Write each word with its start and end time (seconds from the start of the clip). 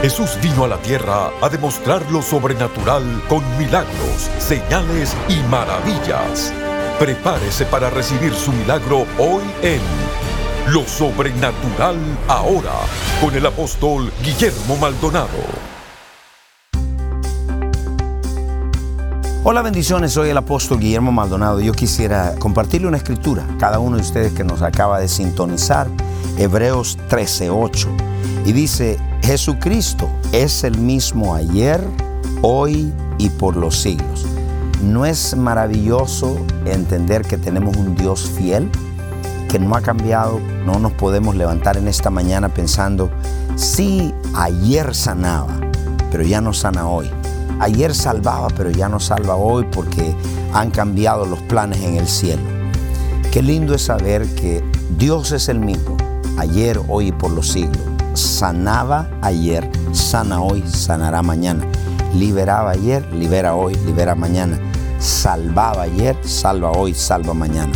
Jesús 0.00 0.38
vino 0.40 0.62
a 0.62 0.68
la 0.68 0.76
tierra 0.76 1.32
a 1.42 1.48
demostrar 1.48 2.08
lo 2.12 2.22
sobrenatural 2.22 3.02
con 3.28 3.42
milagros, 3.58 4.30
señales 4.38 5.16
y 5.28 5.42
maravillas. 5.50 6.52
Prepárese 7.00 7.66
para 7.66 7.90
recibir 7.90 8.32
su 8.32 8.52
milagro 8.52 9.06
hoy 9.18 9.42
en 9.62 9.80
Lo 10.72 10.86
Sobrenatural 10.86 11.96
Ahora 12.28 12.74
con 13.20 13.34
el 13.34 13.44
apóstol 13.44 14.12
Guillermo 14.22 14.76
Maldonado. 14.76 15.26
Hola 19.42 19.62
bendiciones, 19.62 20.12
soy 20.12 20.30
el 20.30 20.36
apóstol 20.36 20.78
Guillermo 20.78 21.10
Maldonado. 21.10 21.58
Yo 21.58 21.72
quisiera 21.72 22.36
compartirle 22.38 22.86
una 22.86 22.98
escritura 22.98 23.44
cada 23.58 23.80
uno 23.80 23.96
de 23.96 24.02
ustedes 24.02 24.32
que 24.32 24.44
nos 24.44 24.62
acaba 24.62 25.00
de 25.00 25.08
sintonizar, 25.08 25.88
Hebreos 26.36 26.98
13:8. 27.08 27.88
Y 28.44 28.52
dice, 28.52 28.96
Jesucristo 29.28 30.08
es 30.32 30.64
el 30.64 30.78
mismo 30.78 31.34
ayer, 31.34 31.84
hoy 32.40 32.90
y 33.18 33.28
por 33.28 33.58
los 33.58 33.76
siglos. 33.76 34.24
¿No 34.82 35.04
es 35.04 35.36
maravilloso 35.36 36.34
entender 36.64 37.26
que 37.26 37.36
tenemos 37.36 37.76
un 37.76 37.94
Dios 37.94 38.30
fiel, 38.30 38.70
que 39.50 39.58
no 39.58 39.74
ha 39.74 39.82
cambiado? 39.82 40.40
No 40.64 40.78
nos 40.78 40.92
podemos 40.92 41.36
levantar 41.36 41.76
en 41.76 41.88
esta 41.88 42.08
mañana 42.08 42.48
pensando, 42.48 43.10
sí, 43.54 44.14
ayer 44.34 44.94
sanaba, 44.94 45.60
pero 46.10 46.24
ya 46.24 46.40
no 46.40 46.54
sana 46.54 46.88
hoy. 46.88 47.10
Ayer 47.60 47.94
salvaba, 47.94 48.48
pero 48.56 48.70
ya 48.70 48.88
no 48.88 48.98
salva 48.98 49.36
hoy 49.36 49.66
porque 49.70 50.16
han 50.54 50.70
cambiado 50.70 51.26
los 51.26 51.42
planes 51.42 51.82
en 51.82 51.96
el 51.96 52.08
cielo. 52.08 52.44
Qué 53.30 53.42
lindo 53.42 53.74
es 53.74 53.82
saber 53.82 54.26
que 54.36 54.64
Dios 54.96 55.32
es 55.32 55.50
el 55.50 55.60
mismo, 55.60 55.98
ayer, 56.38 56.80
hoy 56.88 57.08
y 57.08 57.12
por 57.12 57.30
los 57.30 57.48
siglos 57.48 57.97
sanaba 58.18 59.08
ayer, 59.22 59.70
sana 59.92 60.40
hoy, 60.40 60.62
sanará 60.66 61.22
mañana. 61.22 61.64
Liberaba 62.14 62.70
ayer, 62.70 63.06
libera 63.12 63.54
hoy, 63.54 63.74
libera 63.86 64.14
mañana. 64.14 64.58
Salvaba 64.98 65.82
ayer, 65.82 66.16
salva 66.24 66.72
hoy, 66.72 66.94
salva 66.94 67.32
mañana. 67.34 67.72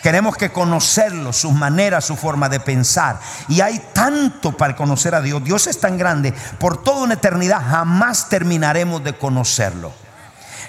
Queremos 0.02 0.36
que 0.36 0.52
conocerlo, 0.52 1.32
sus 1.32 1.52
maneras, 1.52 2.04
su 2.04 2.14
forma 2.14 2.48
de 2.48 2.60
pensar. 2.60 3.18
Y 3.48 3.60
hay 3.60 3.82
tanto 3.92 4.56
para 4.56 4.76
conocer 4.76 5.16
a 5.16 5.20
Dios. 5.20 5.42
Dios 5.42 5.66
es 5.66 5.80
tan 5.80 5.98
grande, 5.98 6.32
por 6.60 6.80
toda 6.84 7.02
una 7.02 7.14
eternidad 7.14 7.60
jamás 7.60 8.28
terminaremos 8.28 9.02
de 9.02 9.18
conocerlo. 9.18 10.05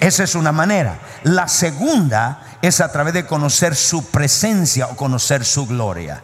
Esa 0.00 0.24
es 0.24 0.34
una 0.34 0.52
manera. 0.52 0.98
La 1.24 1.48
segunda 1.48 2.42
es 2.62 2.80
a 2.80 2.90
través 2.90 3.14
de 3.14 3.26
conocer 3.26 3.74
su 3.74 4.06
presencia 4.06 4.86
o 4.86 4.96
conocer 4.96 5.44
su 5.44 5.66
gloria. 5.66 6.22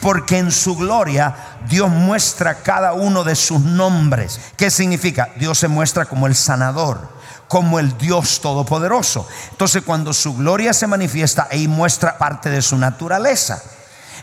Porque 0.00 0.38
en 0.38 0.52
su 0.52 0.76
gloria 0.76 1.34
Dios 1.68 1.90
muestra 1.90 2.56
cada 2.56 2.92
uno 2.92 3.24
de 3.24 3.34
sus 3.34 3.60
nombres. 3.60 4.40
¿Qué 4.56 4.70
significa? 4.70 5.30
Dios 5.36 5.58
se 5.58 5.68
muestra 5.68 6.04
como 6.04 6.26
el 6.26 6.34
sanador, 6.34 7.08
como 7.48 7.78
el 7.78 7.96
Dios 7.96 8.40
todopoderoso. 8.40 9.26
Entonces 9.50 9.82
cuando 9.82 10.12
su 10.12 10.36
gloria 10.36 10.74
se 10.74 10.86
manifiesta, 10.86 11.48
ahí 11.50 11.66
muestra 11.66 12.18
parte 12.18 12.50
de 12.50 12.60
su 12.60 12.76
naturaleza. 12.76 13.62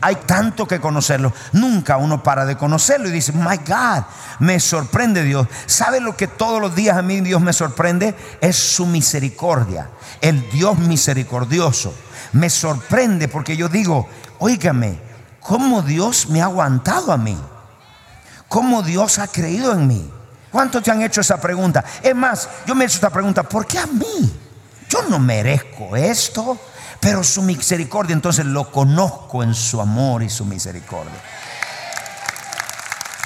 Hay 0.06 0.18
tanto 0.18 0.68
que 0.68 0.82
conocerlo. 0.82 1.32
Nunca 1.54 1.96
uno 1.96 2.22
para 2.22 2.44
de 2.46 2.58
conocerlo 2.58 3.08
y 3.08 3.12
dice, 3.12 3.32
my 3.32 3.56
God, 3.66 4.04
me 4.40 4.60
sorprende 4.60 5.24
Dios. 5.24 5.48
¿Sabe 5.66 6.02
lo 6.02 6.18
que 6.18 6.28
todos 6.28 6.60
los 6.60 6.76
días 6.76 6.98
a 6.98 7.02
mí 7.02 7.22
Dios 7.22 7.42
me 7.42 7.54
sorprende? 7.54 8.14
Es 8.42 8.58
su 8.58 8.86
misericordia. 8.86 9.90
El 10.20 10.50
Dios 10.50 10.78
misericordioso. 10.78 11.96
Me 12.34 12.50
sorprende 12.50 13.30
porque 13.30 13.56
yo 13.56 13.70
digo, 13.70 14.10
óigame, 14.40 15.00
cómo 15.40 15.82
Dios 15.82 16.28
me 16.28 16.42
ha 16.42 16.46
aguantado 16.46 17.14
a 17.14 17.18
mí, 17.18 17.38
cómo 18.50 18.84
Dios 18.84 19.20
ha 19.20 19.28
creído 19.30 19.72
en 19.72 19.88
mí. 19.88 20.12
¿Cuántos 20.52 20.84
te 20.84 20.92
han 20.92 21.02
hecho 21.02 21.22
esa 21.22 21.40
pregunta? 21.40 21.82
Es 22.02 22.14
más, 22.14 22.50
yo 22.68 22.76
me 22.76 22.84
he 22.84 22.88
hecho 22.88 22.96
esta 22.96 23.10
pregunta, 23.10 23.44
¿por 23.44 23.66
qué 23.66 23.80
a 23.80 23.88
mí? 23.88 24.43
Yo 24.94 25.02
no 25.10 25.18
merezco 25.18 25.96
esto, 25.96 26.56
pero 27.00 27.24
su 27.24 27.42
misericordia, 27.42 28.14
entonces 28.14 28.46
lo 28.46 28.70
conozco 28.70 29.42
en 29.42 29.56
su 29.56 29.82
amor 29.82 30.22
y 30.22 30.30
su 30.30 30.46
misericordia. 30.46 31.20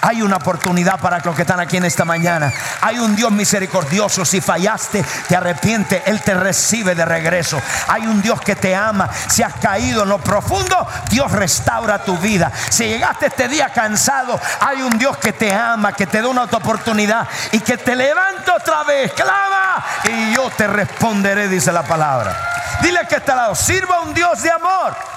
Hay 0.02 0.22
una 0.22 0.38
oportunidad 0.38 1.00
para 1.00 1.20
los 1.20 1.36
que 1.36 1.42
están 1.42 1.60
aquí 1.60 1.78
en 1.78 1.86
esta 1.86 2.06
mañana. 2.06 2.54
Hay 2.82 3.00
un 3.00 3.16
Dios 3.16 3.32
misericordioso. 3.32 4.24
Si 4.26 4.42
fallaste, 4.42 5.04
te 5.28 5.36
arrepiente, 5.36 6.04
Él 6.06 6.22
te 6.22 6.34
recibe 6.34 6.94
de 6.94 7.04
regreso. 7.04 7.60
Hay 7.88 8.06
un 8.06 8.22
Dios 8.22 8.40
que 8.42 8.56
te 8.56 8.76
ama. 8.76 9.10
Si 9.28 9.42
has 9.42 9.56
caído 9.56 10.04
en 10.04 10.10
lo 10.10 10.20
profundo, 10.20 10.88
Dios 11.10 11.32
restaura 11.32 12.04
tu 12.04 12.18
vida. 12.18 12.52
Si 12.70 12.86
llegaste 12.86 13.28
este 13.28 13.48
día 13.48 13.70
cansado, 13.70 14.40
hay 14.62 14.82
un 14.82 14.98
Dios 14.98 15.18
que 15.18 15.34
te 15.34 15.54
ama, 15.54 15.94
que 15.94 16.06
te 16.06 16.22
da 16.22 16.28
una 16.28 16.44
oportunidad 16.44 17.28
y 17.52 17.60
que 17.60 17.78
te 17.78 17.96
levanta 17.96 18.56
otra 18.56 18.84
vez. 18.84 19.12
Clama 19.14 19.84
y 20.06 20.36
yo 20.36 20.50
te 20.52 20.68
responderé, 20.68 21.48
dice 21.48 21.72
la 21.72 21.84
palabra. 21.84 22.36
Dile 22.82 23.02
que 23.10 23.16
está 23.16 23.32
al 23.32 23.38
lado, 23.40 23.56
sirva 23.56 24.02
un 24.02 24.14
Dios 24.14 24.42
de 24.44 24.52
amor. 24.52 25.17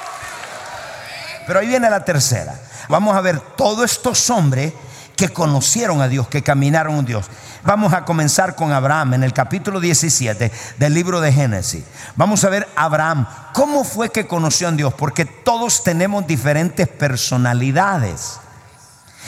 Pero 1.50 1.58
ahí 1.58 1.66
viene 1.66 1.90
la 1.90 2.04
tercera 2.04 2.54
vamos 2.88 3.16
a 3.16 3.20
ver 3.20 3.40
todos 3.40 3.90
estos 3.90 4.30
hombres 4.30 4.72
que 5.16 5.30
conocieron 5.30 6.00
a 6.00 6.06
Dios, 6.06 6.28
que 6.28 6.44
caminaron 6.44 6.94
con 6.94 7.04
Dios. 7.04 7.26
Vamos 7.64 7.92
a 7.92 8.04
comenzar 8.04 8.54
con 8.54 8.70
Abraham 8.70 9.14
en 9.14 9.24
el 9.24 9.32
capítulo 9.32 9.80
17 9.80 10.52
del 10.78 10.94
libro 10.94 11.20
de 11.20 11.32
Génesis. 11.32 11.82
Vamos 12.14 12.44
a 12.44 12.50
ver 12.50 12.68
Abraham, 12.76 13.26
cómo 13.52 13.82
fue 13.82 14.10
que 14.10 14.28
conoció 14.28 14.68
a 14.68 14.70
Dios, 14.70 14.94
porque 14.94 15.24
todos 15.24 15.82
tenemos 15.82 16.24
diferentes 16.24 16.86
personalidades. 16.86 18.38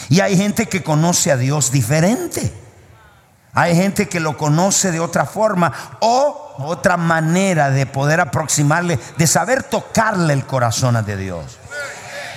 Y 0.08 0.20
hay 0.20 0.36
gente 0.36 0.68
que 0.68 0.84
conoce 0.84 1.32
a 1.32 1.36
Dios 1.36 1.72
diferente. 1.72 2.52
Hay 3.52 3.74
gente 3.74 4.08
que 4.08 4.20
lo 4.20 4.38
conoce 4.38 4.92
de 4.92 5.00
otra 5.00 5.26
forma 5.26 5.72
o 5.98 6.54
otra 6.58 6.96
manera 6.96 7.70
de 7.70 7.84
poder 7.84 8.20
aproximarle, 8.20 9.00
de 9.18 9.26
saber 9.26 9.64
tocarle 9.64 10.34
el 10.34 10.46
corazón 10.46 10.94
a 10.94 11.02
Dios. 11.02 11.58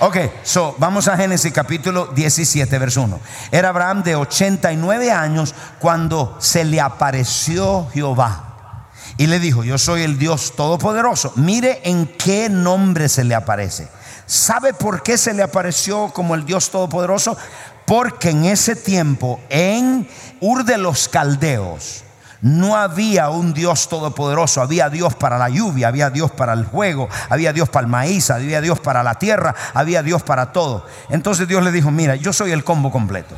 Ok, 0.07 0.18
so 0.44 0.75
vamos 0.78 1.07
a 1.07 1.18
Génesis 1.18 1.52
capítulo 1.52 2.06
17, 2.13 2.78
verso 2.78 3.02
1. 3.02 3.19
Era 3.52 3.69
Abraham 3.69 4.04
de 4.04 4.16
89 4.16 5.12
años 5.12 5.56
cuando 5.80 6.38
se 6.40 6.63
le 6.63 6.80
apareció 6.80 7.88
Jehová. 7.92 8.92
Y 9.18 9.25
le 9.25 9.40
dijo, 9.40 9.63
yo 9.63 9.80
soy 9.80 10.04
el 10.04 10.19
Dios 10.19 10.54
Todopoderoso. 10.56 11.34
Mire 11.38 11.81
en 11.86 12.06
qué 12.06 12.50
nombre 12.50 13.10
se 13.10 13.24
le 13.24 13.34
aparece. 13.34 13.88
¿Sabe 14.28 14.75
por 14.75 15.02
qué 15.02 15.18
se 15.18 15.34
le 15.34 15.42
apareció 15.42 16.12
como 16.13 16.36
el 16.36 16.46
Dios 16.46 16.69
Todopoderoso? 16.69 17.36
Porque 17.88 18.30
en 18.30 18.46
ese 18.46 18.75
tiempo, 18.75 19.40
en 19.50 20.07
Ur 20.40 20.66
de 20.66 20.78
los 20.78 21.10
Caldeos, 21.10 22.05
No 22.41 22.75
había 22.75 23.29
un 23.29 23.53
Dios 23.53 23.87
todopoderoso, 23.89 24.61
había 24.61 24.89
Dios 24.89 25.15
para 25.15 25.37
la 25.37 25.49
lluvia, 25.49 25.87
había 25.87 26.09
Dios 26.09 26.31
para 26.31 26.53
el 26.53 26.65
juego, 26.65 27.09
había 27.29 27.53
Dios 27.53 27.69
para 27.69 27.85
el 27.85 27.91
maíz, 27.91 28.29
había 28.29 28.61
Dios 28.61 28.79
para 28.79 29.03
la 29.03 29.15
tierra, 29.15 29.55
había 29.73 30.03
Dios 30.03 30.23
para 30.23 30.51
todo. 30.51 30.85
Entonces 31.09 31.47
Dios 31.47 31.63
le 31.63 31.71
dijo, 31.71 31.91
mira, 31.91 32.15
yo 32.15 32.33
soy 32.33 32.51
el 32.51 32.63
combo 32.63 32.91
completo. 32.91 33.35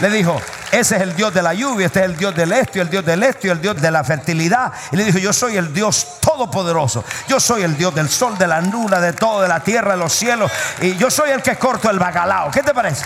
Le 0.00 0.10
dijo, 0.10 0.40
ese 0.72 0.96
es 0.96 1.02
el 1.02 1.14
Dios 1.14 1.34
de 1.34 1.42
la 1.42 1.52
lluvia, 1.52 1.86
este 1.86 2.00
es 2.00 2.06
el 2.06 2.16
Dios 2.16 2.34
del 2.34 2.50
este, 2.52 2.80
el 2.80 2.88
Dios 2.88 3.04
del 3.04 3.22
este, 3.22 3.50
el 3.50 3.60
Dios 3.60 3.80
de 3.80 3.90
la 3.90 4.02
fertilidad. 4.02 4.72
Y 4.90 4.96
le 4.96 5.04
dijo, 5.04 5.18
yo 5.18 5.32
soy 5.32 5.56
el 5.58 5.72
Dios 5.74 6.18
todopoderoso. 6.20 7.04
Yo 7.28 7.38
soy 7.38 7.62
el 7.62 7.76
Dios 7.76 7.94
del 7.94 8.08
sol, 8.08 8.38
de 8.38 8.46
la 8.46 8.60
luna, 8.60 8.98
de 8.98 9.12
todo, 9.12 9.42
de 9.42 9.48
la 9.48 9.60
tierra, 9.60 9.92
de 9.92 9.98
los 9.98 10.14
cielos. 10.14 10.50
Y 10.80 10.96
yo 10.96 11.10
soy 11.10 11.30
el 11.30 11.42
que 11.42 11.56
corto 11.56 11.90
el 11.90 11.98
bacalao. 11.98 12.50
¿Qué 12.50 12.62
te 12.62 12.72
parece? 12.72 13.04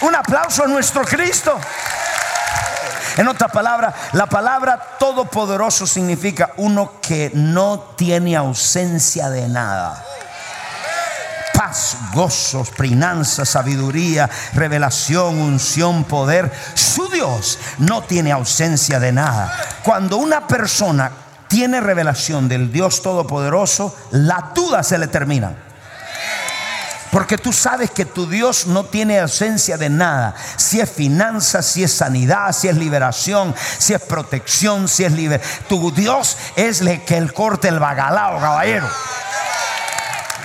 Un 0.00 0.14
aplauso 0.14 0.64
a 0.64 0.66
nuestro 0.66 1.04
Cristo. 1.04 1.60
En 3.16 3.28
otras 3.28 3.50
palabras, 3.52 3.94
la 4.12 4.26
palabra 4.26 4.80
todopoderoso 4.98 5.86
significa 5.86 6.52
uno 6.56 7.00
que 7.00 7.30
no 7.34 7.80
tiene 7.96 8.36
ausencia 8.36 9.30
de 9.30 9.48
nada 9.48 10.04
paz, 11.54 11.96
gozos, 12.12 12.70
prinanza, 12.70 13.44
sabiduría, 13.44 14.28
revelación, 14.54 15.40
unción, 15.40 16.04
poder. 16.04 16.52
Su 16.74 17.08
Dios 17.08 17.58
no 17.78 18.02
tiene 18.02 18.32
ausencia 18.32 19.00
de 19.00 19.12
nada. 19.12 19.56
Cuando 19.82 20.16
una 20.18 20.46
persona 20.46 21.10
tiene 21.48 21.80
revelación 21.80 22.48
del 22.48 22.72
Dios 22.72 23.00
Todopoderoso, 23.00 23.96
la 24.10 24.50
duda 24.54 24.82
se 24.82 24.98
le 24.98 25.06
termina. 25.06 25.54
Porque 27.14 27.38
tú 27.38 27.52
sabes 27.52 27.92
que 27.92 28.06
tu 28.06 28.26
Dios 28.26 28.66
no 28.66 28.86
tiene 28.86 29.20
ausencia 29.20 29.76
de 29.76 29.88
nada. 29.88 30.34
Si 30.56 30.80
es 30.80 30.90
finanza, 30.90 31.62
si 31.62 31.84
es 31.84 31.94
sanidad, 31.94 32.50
si 32.50 32.66
es 32.66 32.76
liberación, 32.76 33.54
si 33.78 33.94
es 33.94 34.02
protección, 34.02 34.88
si 34.88 35.04
es 35.04 35.12
liber. 35.12 35.40
Tu 35.68 35.92
Dios 35.92 36.36
es 36.56 36.80
el 36.80 37.04
que 37.04 37.16
el 37.16 37.32
corte 37.32 37.68
el 37.68 37.78
bagalao, 37.78 38.40
caballero. 38.40 38.88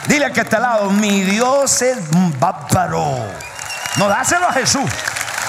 Dile 0.05 0.31
que 0.31 0.41
está 0.41 0.57
al 0.57 0.61
lado, 0.61 0.91
mi 0.91 1.21
Dios 1.21 1.81
es 1.81 1.97
bárbaro. 2.39 3.17
No, 3.95 4.07
dáselo 4.07 4.47
a 4.47 4.53
Jesús 4.53 4.91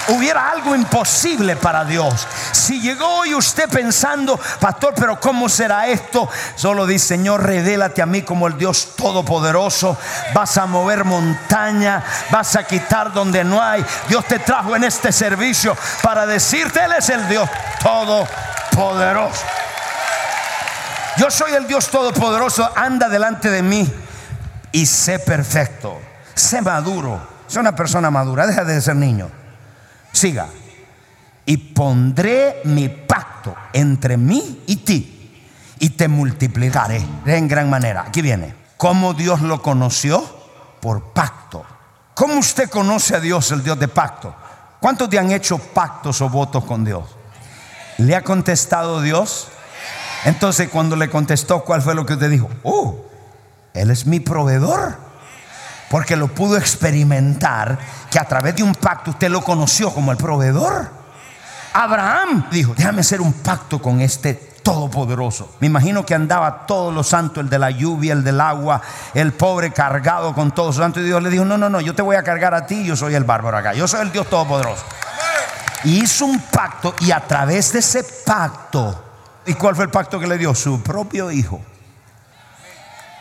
hubiera 0.08 0.50
algo 0.50 0.74
imposible 0.74 1.56
para 1.56 1.84
Dios. 1.84 2.26
Si 2.52 2.80
llegó 2.80 3.06
hoy 3.20 3.34
usted 3.34 3.68
pensando, 3.68 4.38
pastor, 4.58 4.94
pero 4.96 5.18
¿cómo 5.20 5.48
será 5.48 5.88
esto? 5.88 6.28
Solo 6.56 6.86
dice, 6.86 7.08
Señor, 7.08 7.42
revélate 7.44 8.02
a 8.02 8.06
mí 8.06 8.22
como 8.22 8.46
el 8.46 8.56
Dios 8.56 8.94
Todopoderoso. 8.96 9.96
Vas 10.34 10.56
a 10.58 10.66
mover 10.66 11.04
montaña, 11.04 12.02
vas 12.30 12.56
a 12.56 12.64
quitar 12.64 13.12
donde 13.12 13.44
no 13.44 13.62
hay. 13.62 13.84
Dios 14.08 14.24
te 14.26 14.38
trajo 14.38 14.76
en 14.76 14.84
este 14.84 15.12
servicio 15.12 15.76
para 16.02 16.26
decirte, 16.26 16.84
Él 16.84 16.92
es 16.98 17.08
el 17.08 17.28
Dios 17.28 17.48
Todopoderoso. 17.82 19.44
Yo 21.16 21.30
soy 21.30 21.52
el 21.52 21.66
Dios 21.66 21.88
Todopoderoso, 21.88 22.70
anda 22.74 23.08
delante 23.08 23.50
de 23.50 23.62
mí 23.62 23.92
y 24.72 24.86
sé 24.86 25.18
perfecto, 25.18 26.00
sé 26.34 26.62
maduro, 26.62 27.20
sé 27.46 27.58
una 27.58 27.74
persona 27.74 28.10
madura, 28.10 28.46
deja 28.46 28.64
de 28.64 28.80
ser 28.80 28.96
niño. 28.96 29.39
Siga. 30.12 30.48
Y 31.46 31.56
pondré 31.56 32.60
mi 32.64 32.88
pacto 32.88 33.54
entre 33.72 34.16
mí 34.16 34.62
y 34.66 34.76
ti. 34.76 35.42
Y 35.78 35.90
te 35.90 36.08
multiplicaré 36.08 37.04
en 37.26 37.48
gran 37.48 37.70
manera. 37.70 38.04
Aquí 38.06 38.22
viene. 38.22 38.54
¿Cómo 38.76 39.14
Dios 39.14 39.40
lo 39.40 39.62
conoció? 39.62 40.22
Por 40.80 41.12
pacto. 41.12 41.64
¿Cómo 42.14 42.38
usted 42.38 42.68
conoce 42.68 43.16
a 43.16 43.20
Dios, 43.20 43.50
el 43.50 43.62
Dios 43.62 43.78
de 43.78 43.88
pacto? 43.88 44.34
¿Cuántos 44.80 45.08
te 45.08 45.18
han 45.18 45.30
hecho 45.30 45.58
pactos 45.58 46.20
o 46.20 46.28
votos 46.28 46.64
con 46.64 46.84
Dios? 46.84 47.04
¿Le 47.98 48.14
ha 48.14 48.22
contestado 48.22 49.00
Dios? 49.00 49.48
Entonces 50.24 50.68
cuando 50.68 50.96
le 50.96 51.08
contestó, 51.10 51.64
¿cuál 51.64 51.82
fue 51.82 51.94
lo 51.94 52.04
que 52.04 52.14
usted 52.14 52.30
dijo? 52.30 52.48
Oh, 52.62 52.96
Él 53.74 53.90
es 53.90 54.06
mi 54.06 54.20
proveedor 54.20 55.09
porque 55.90 56.14
lo 56.14 56.28
pudo 56.28 56.56
experimentar, 56.56 57.76
que 58.08 58.20
a 58.20 58.24
través 58.24 58.54
de 58.54 58.62
un 58.62 58.76
pacto 58.76 59.10
usted 59.10 59.28
lo 59.28 59.42
conoció 59.42 59.92
como 59.92 60.12
el 60.12 60.16
proveedor. 60.16 60.88
Abraham 61.72 62.46
dijo, 62.48 62.74
déjame 62.76 63.00
hacer 63.00 63.20
un 63.20 63.32
pacto 63.32 63.82
con 63.82 64.00
este 64.00 64.34
todopoderoso. 64.62 65.56
Me 65.58 65.66
imagino 65.66 66.06
que 66.06 66.14
andaba 66.14 66.64
todos 66.64 66.94
los 66.94 67.08
santos, 67.08 67.42
el 67.42 67.50
de 67.50 67.58
la 67.58 67.72
lluvia, 67.72 68.12
el 68.12 68.22
del 68.22 68.40
agua, 68.40 68.80
el 69.14 69.32
pobre 69.32 69.72
cargado 69.72 70.32
con 70.32 70.52
todos 70.52 70.76
los 70.76 70.84
santos. 70.84 71.02
Y 71.02 71.06
Dios 71.06 71.20
le 71.24 71.28
dijo, 71.28 71.44
no, 71.44 71.58
no, 71.58 71.68
no, 71.68 71.80
yo 71.80 71.92
te 71.92 72.02
voy 72.02 72.14
a 72.14 72.22
cargar 72.22 72.54
a 72.54 72.66
ti, 72.66 72.84
yo 72.84 72.94
soy 72.94 73.16
el 73.16 73.24
bárbaro 73.24 73.56
acá, 73.56 73.74
yo 73.74 73.88
soy 73.88 74.02
el 74.02 74.12
Dios 74.12 74.28
todopoderoso. 74.28 74.84
Y 75.82 76.02
hizo 76.02 76.24
un 76.24 76.38
pacto 76.38 76.94
y 77.00 77.10
a 77.10 77.18
través 77.18 77.72
de 77.72 77.80
ese 77.80 78.04
pacto, 78.24 79.02
¿y 79.44 79.54
cuál 79.54 79.74
fue 79.74 79.86
el 79.86 79.90
pacto 79.90 80.20
que 80.20 80.28
le 80.28 80.38
dio? 80.38 80.54
Su 80.54 80.80
propio 80.82 81.32
hijo. 81.32 81.60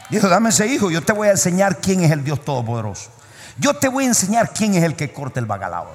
Dijo, 0.10 0.28
dame 0.28 0.50
ese 0.50 0.66
hijo, 0.66 0.90
yo 0.90 1.02
te 1.02 1.14
voy 1.14 1.28
a 1.28 1.32
enseñar 1.32 1.78
quién 1.80 2.02
es 2.02 2.12
el 2.12 2.24
Dios 2.24 2.44
Todopoderoso. 2.44 3.12
Yo 3.60 3.76
te 3.76 3.90
voy 3.90 4.06
a 4.06 4.08
enseñar 4.08 4.52
quién 4.54 4.74
es 4.74 4.84
el 4.84 4.96
que 4.96 5.12
corta 5.14 5.40
el 5.40 5.46
bacalao. 5.46 5.88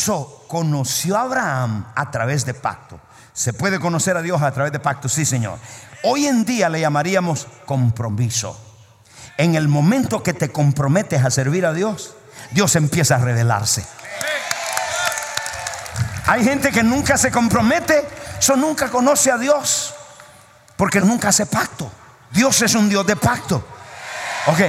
So, 0.00 0.44
conoció 0.48 1.18
a 1.18 1.22
Abraham 1.22 1.92
a 1.94 2.10
través 2.10 2.46
de 2.46 2.54
pacto. 2.54 2.98
¿Se 3.34 3.52
puede 3.52 3.78
conocer 3.78 4.16
a 4.16 4.22
Dios 4.22 4.40
a 4.40 4.50
través 4.50 4.72
de 4.72 4.80
pacto? 4.80 5.10
Sí, 5.10 5.26
Señor. 5.26 5.58
Hoy 6.04 6.24
en 6.26 6.46
día 6.46 6.70
le 6.70 6.80
llamaríamos 6.80 7.46
compromiso. 7.66 8.58
En 9.36 9.56
el 9.56 9.68
momento 9.68 10.22
que 10.22 10.32
te 10.32 10.50
comprometes 10.50 11.22
a 11.22 11.30
servir 11.30 11.66
a 11.66 11.74
Dios, 11.74 12.14
Dios 12.50 12.76
empieza 12.76 13.16
a 13.16 13.18
revelarse. 13.18 13.84
Hay 16.24 16.44
gente 16.44 16.70
que 16.70 16.82
nunca 16.82 17.18
se 17.18 17.30
compromete, 17.30 18.08
eso 18.38 18.56
nunca 18.56 18.88
conoce 18.88 19.30
a 19.30 19.36
Dios, 19.36 19.94
porque 20.78 21.02
nunca 21.02 21.28
hace 21.28 21.44
pacto. 21.44 21.92
Dios 22.30 22.62
es 22.62 22.74
un 22.74 22.88
Dios 22.88 23.06
de 23.06 23.16
pacto. 23.16 23.62
Ok, 24.46 24.60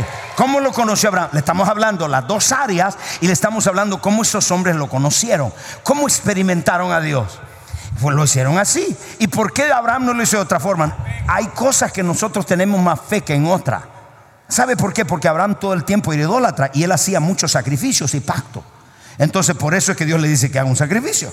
¿cómo 0.41 0.59
lo 0.59 0.71
conoció 0.71 1.09
Abraham? 1.09 1.29
Le 1.33 1.39
estamos 1.39 1.69
hablando 1.69 2.07
las 2.07 2.27
dos 2.27 2.51
áreas 2.51 2.97
y 3.19 3.27
le 3.27 3.33
estamos 3.33 3.67
hablando 3.67 4.01
cómo 4.01 4.23
esos 4.23 4.49
hombres 4.49 4.75
lo 4.75 4.89
conocieron, 4.89 5.53
cómo 5.83 6.07
experimentaron 6.07 6.91
a 6.91 6.99
Dios. 6.99 7.39
Pues 8.01 8.15
lo 8.15 8.23
hicieron 8.23 8.57
así. 8.57 8.97
¿Y 9.19 9.27
por 9.27 9.53
qué 9.53 9.71
Abraham 9.71 10.05
no 10.05 10.13
lo 10.15 10.23
hizo 10.23 10.37
de 10.37 10.41
otra 10.41 10.59
forma? 10.59 10.97
Hay 11.27 11.45
cosas 11.49 11.91
que 11.91 12.01
nosotros 12.01 12.47
tenemos 12.47 12.81
más 12.81 12.99
fe 13.07 13.21
que 13.21 13.35
en 13.35 13.45
otra. 13.45 13.83
¿Sabe 14.47 14.75
por 14.75 14.93
qué? 14.93 15.05
Porque 15.05 15.27
Abraham 15.27 15.59
todo 15.59 15.73
el 15.73 15.83
tiempo 15.83 16.11
era 16.11 16.23
idólatra 16.23 16.71
y 16.73 16.81
él 16.81 16.91
hacía 16.91 17.19
muchos 17.19 17.51
sacrificios 17.51 18.15
y 18.15 18.19
pacto. 18.19 18.63
Entonces 19.19 19.55
por 19.55 19.75
eso 19.75 19.91
es 19.91 19.97
que 19.99 20.05
Dios 20.05 20.19
le 20.19 20.27
dice 20.27 20.49
que 20.49 20.57
haga 20.57 20.67
un 20.67 20.75
sacrificio 20.75 21.31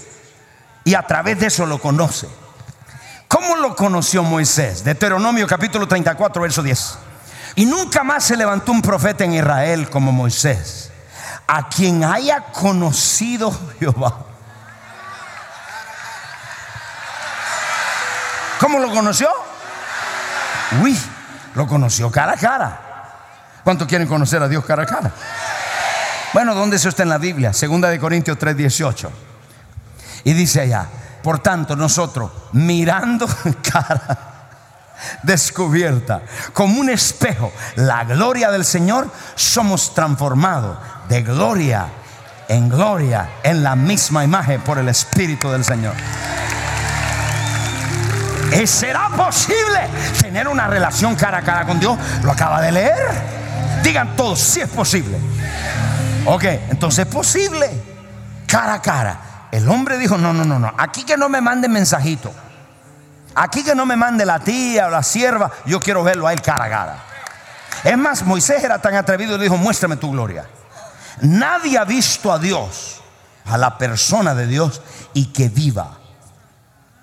y 0.85 0.93
a 0.93 1.07
través 1.07 1.41
de 1.41 1.47
eso 1.47 1.65
lo 1.65 1.81
conoce. 1.81 2.29
¿Cómo 3.27 3.57
lo 3.57 3.75
conoció 3.75 4.23
Moisés? 4.23 4.85
Deuteronomio 4.85 5.47
capítulo 5.47 5.88
34, 5.88 6.43
verso 6.43 6.62
10. 6.62 7.08
Y 7.59 7.67
nunca 7.67 8.05
más 8.05 8.23
se 8.23 8.37
levantó 8.37 8.71
un 8.71 8.81
profeta 8.81 9.25
en 9.25 9.33
Israel 9.33 9.91
como 9.91 10.12
Moisés, 10.12 10.93
a 11.45 11.69
quien 11.69 12.05
haya 12.05 12.41
conocido 12.53 13.50
Jehová. 13.81 14.17
¿Cómo 18.61 18.79
lo 18.79 18.93
conoció? 18.93 19.29
Uy, 20.81 20.97
lo 21.57 21.67
conoció 21.67 22.12
cara 22.12 22.35
a 22.35 22.37
cara. 22.37 22.81
¿Cuánto 23.65 23.88
quieren 23.88 24.07
conocer 24.07 24.41
a 24.41 24.47
Dios 24.47 24.65
cara 24.65 24.85
a 24.85 24.87
cara? 24.87 25.11
Bueno, 26.33 26.55
¿dónde 26.55 26.79
se 26.79 26.88
está 26.88 27.03
en 27.03 27.09
la 27.09 27.19
Biblia? 27.19 27.53
Segunda 27.53 27.88
de 27.88 27.99
Corintios 27.99 28.38
3, 28.38 28.57
18. 28.57 29.11
Y 30.23 30.33
dice 30.33 30.61
allá, 30.61 30.87
por 31.25 31.41
tanto 31.41 31.75
nosotros 31.75 32.31
mirando 32.53 33.27
cara, 33.69 34.28
descubierta. 35.23 36.23
Como 36.52 36.81
un 36.81 36.90
espejo, 36.90 37.52
la 37.76 38.05
gloria 38.05 38.50
del 38.50 38.64
Señor, 38.64 39.11
somos 39.35 39.95
transformados 39.95 40.78
de 41.09 41.23
gloria 41.23 41.88
en 42.49 42.69
gloria 42.69 43.28
en 43.43 43.62
la 43.62 43.76
misma 43.76 44.25
imagen 44.25 44.61
por 44.62 44.78
el 44.78 44.88
Espíritu 44.88 45.50
del 45.50 45.64
Señor. 45.64 45.95
¿Y 48.52 48.67
será 48.67 49.11
posible 49.11 49.88
tener 50.21 50.49
una 50.49 50.67
relación 50.67 51.14
cara 51.14 51.38
a 51.38 51.43
cara 51.43 51.67
con 51.67 51.78
Dios? 51.78 51.99
¿Lo 52.23 52.33
acaba 52.33 52.62
de 52.62 52.73
leer? 52.73 53.38
Digan 53.83 54.17
todos, 54.17 54.40
si 54.40 54.61
es 54.61 54.69
posible. 54.69 55.19
Ok, 56.25 56.45
entonces 56.71 57.07
es 57.07 57.12
posible. 57.12 57.71
Cara 58.47 58.75
a 58.75 58.83
cara. 58.83 59.21
El 59.52 59.69
hombre 59.69 59.99
dijo, 59.99 60.17
no, 60.17 60.33
no, 60.33 60.45
no, 60.45 60.59
no. 60.59 60.73
Aquí 60.78 61.05
que 61.05 61.17
no 61.17 61.28
me 61.28 61.43
mande 61.43 61.69
mensajito. 61.69 62.33
Aquí 63.40 63.62
que 63.62 63.76
no 63.76 63.87
me 63.87 63.95
mande 63.95 64.26
la 64.26 64.40
tía 64.40 64.88
o 64.88 64.90
la 64.90 65.04
sierva. 65.04 65.49
Yo 65.64 65.78
quiero 65.78 66.02
verlo 66.02 66.26
a 66.26 66.33
él 66.33 66.42
cara 66.42 66.64
a 66.64 66.68
cara. 66.68 66.97
Es 67.85 67.97
más, 67.97 68.25
Moisés 68.25 68.64
era 68.64 68.80
tan 68.80 68.97
atrevido 68.97 69.37
y 69.37 69.40
dijo, 69.40 69.57
muéstrame 69.57 69.97
tu 69.97 70.11
gloria. 70.11 70.45
Nadie 71.21 71.78
ha 71.78 71.85
visto 71.85 72.33
a 72.33 72.38
Dios, 72.40 73.00
a 73.45 73.57
la 73.57 73.78
persona 73.78 74.35
de 74.35 74.49
Dios, 74.49 74.83
y 75.14 75.26
que 75.26 75.49
viva. 75.49 75.99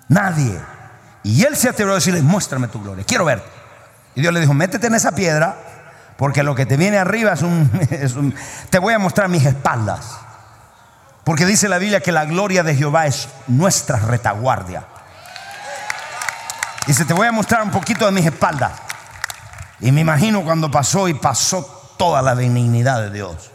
Nadie. 0.08 0.60
Y 1.22 1.42
él 1.42 1.56
se 1.56 1.70
atrevió 1.70 1.92
a 1.92 1.96
decirle, 1.96 2.20
muéstrame 2.20 2.68
tu 2.68 2.82
gloria, 2.82 3.02
quiero 3.06 3.24
verte. 3.24 3.48
Y 4.14 4.20
Dios 4.20 4.34
le 4.34 4.40
dijo, 4.40 4.52
métete 4.52 4.88
en 4.88 4.94
esa 4.94 5.12
piedra, 5.12 5.56
porque 6.18 6.42
lo 6.42 6.54
que 6.54 6.66
te 6.66 6.76
viene 6.76 6.98
arriba 6.98 7.32
es 7.32 7.40
un, 7.40 7.70
es 7.90 8.12
un, 8.12 8.34
Te 8.68 8.78
voy 8.78 8.92
a 8.92 8.98
mostrar 8.98 9.30
mis 9.30 9.46
espaldas. 9.46 10.18
Porque 11.24 11.46
dice 11.46 11.66
la 11.70 11.78
Biblia 11.78 12.00
que 12.00 12.12
la 12.12 12.26
gloria 12.26 12.62
de 12.62 12.74
Jehová 12.74 13.06
es 13.06 13.30
nuestra 13.46 13.98
retaguardia. 13.98 14.84
Dice, 16.86 17.04
te 17.04 17.14
voy 17.14 17.26
a 17.26 17.32
mostrar 17.32 17.62
un 17.62 17.70
poquito 17.70 18.06
de 18.06 18.12
mis 18.12 18.24
espaldas. 18.24 18.72
Y 19.80 19.92
me 19.92 20.00
imagino 20.02 20.42
cuando 20.42 20.70
pasó 20.70 21.08
y 21.08 21.14
pasó 21.14 21.94
toda 21.96 22.22
la 22.22 22.34
benignidad 22.34 23.00
de 23.00 23.10
Dios. 23.10 23.50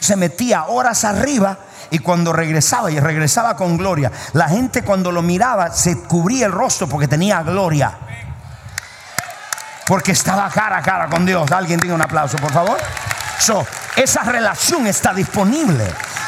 Se 0.00 0.16
metía 0.16 0.66
horas 0.66 1.04
arriba 1.04 1.58
y 1.90 2.00
cuando 2.00 2.32
regresaba, 2.32 2.90
y 2.90 3.00
regresaba 3.00 3.56
con 3.56 3.76
gloria, 3.76 4.12
la 4.32 4.48
gente 4.48 4.82
cuando 4.82 5.10
lo 5.10 5.22
miraba 5.22 5.70
se 5.70 6.02
cubría 6.02 6.46
el 6.46 6.52
rostro 6.52 6.88
porque 6.88 7.08
tenía 7.08 7.42
gloria. 7.42 7.96
Porque 9.86 10.12
estaba 10.12 10.48
cara 10.50 10.78
a 10.78 10.82
cara 10.82 11.08
con 11.08 11.24
Dios. 11.24 11.50
Alguien 11.50 11.80
diga 11.80 11.94
un 11.94 12.02
aplauso, 12.02 12.36
por 12.36 12.52
favor. 12.52 12.78
So, 13.38 13.66
esa 13.96 14.22
relación 14.22 14.86
está 14.86 15.14
disponible. 15.14 15.84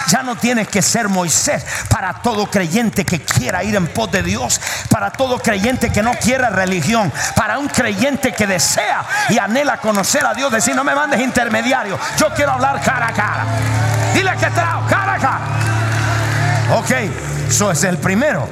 Ya 0.09 0.23
no 0.23 0.37
tienes 0.37 0.69
que 0.69 0.83
ser 0.83 1.09
Moisés 1.09 1.65
para 1.89 2.15
todo 2.15 2.47
creyente 2.47 3.05
que 3.05 3.23
quiera 3.23 3.63
ir 3.65 3.77
en 3.77 3.87
pos 3.89 4.11
de 4.11 4.23
Dios, 4.23 4.61
para 4.89 5.11
todo 5.11 5.39
creyente 5.39 5.91
que 5.91 6.03
no 6.03 6.13
quiera 6.13 6.51
religión, 6.51 7.13
para 7.37 7.59
un 7.59 7.69
creyente 7.69 8.33
que 8.33 8.47
desea 8.47 9.05
y 9.29 9.39
anhela 9.39 9.79
conocer 9.79 10.25
a 10.25 10.35
Dios, 10.35 10.51
decir, 10.51 10.75
no 10.75 10.85
me 10.85 10.95
mandes 10.95 11.21
intermediario, 11.21 11.99
yo 12.19 12.33
quiero 12.35 12.53
hablar 12.53 12.81
cara 12.83 13.09
a 13.09 13.13
cara. 13.13 13.45
Dile 14.15 14.33
que 14.37 14.47
trao, 14.51 14.87
cara 14.89 15.15
a 15.15 15.19
cara. 15.19 15.41
Ok, 16.79 16.91
eso 17.49 17.71
es 17.71 17.85
el 17.85 17.99
primero. 17.99 18.49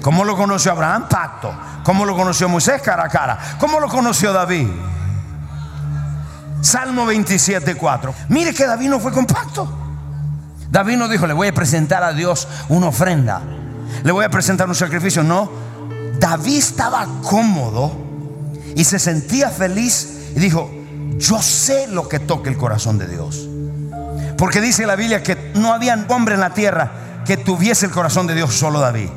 ¿Cómo 0.00 0.24
lo 0.24 0.36
conoció 0.36 0.72
Abraham? 0.72 1.08
Pacto. 1.08 1.54
¿Cómo 1.84 2.04
lo 2.04 2.16
conoció 2.16 2.48
Moisés? 2.48 2.80
Cara 2.82 3.04
a 3.04 3.08
cara. 3.08 3.38
¿Cómo 3.58 3.80
lo 3.80 3.88
conoció 3.88 4.32
David? 4.32 4.68
Salmo 6.60 7.06
27, 7.06 7.74
4. 7.74 8.14
Mire 8.28 8.54
que 8.54 8.66
David 8.66 8.88
no 8.88 9.00
fue 9.00 9.12
con 9.12 9.26
pacto. 9.26 9.81
David 10.72 10.96
no 10.96 11.06
dijo, 11.06 11.26
le 11.26 11.34
voy 11.34 11.48
a 11.48 11.52
presentar 11.52 12.02
a 12.02 12.14
Dios 12.14 12.48
una 12.70 12.86
ofrenda, 12.86 13.42
le 14.02 14.10
voy 14.10 14.24
a 14.24 14.30
presentar 14.30 14.66
un 14.70 14.74
sacrificio. 14.74 15.22
No, 15.22 15.50
David 16.18 16.56
estaba 16.56 17.06
cómodo 17.22 17.92
y 18.74 18.82
se 18.82 18.98
sentía 18.98 19.50
feliz 19.50 20.30
y 20.34 20.40
dijo, 20.40 20.70
yo 21.18 21.42
sé 21.42 21.88
lo 21.88 22.08
que 22.08 22.20
toca 22.20 22.48
el 22.48 22.56
corazón 22.56 22.96
de 22.96 23.06
Dios. 23.06 23.46
Porque 24.38 24.62
dice 24.62 24.86
la 24.86 24.96
Biblia 24.96 25.22
que 25.22 25.52
no 25.56 25.74
había 25.74 26.06
hombre 26.08 26.36
en 26.36 26.40
la 26.40 26.54
tierra 26.54 26.90
que 27.26 27.36
tuviese 27.36 27.84
el 27.84 27.92
corazón 27.92 28.26
de 28.26 28.34
Dios, 28.34 28.54
solo 28.54 28.80
David. 28.80 29.10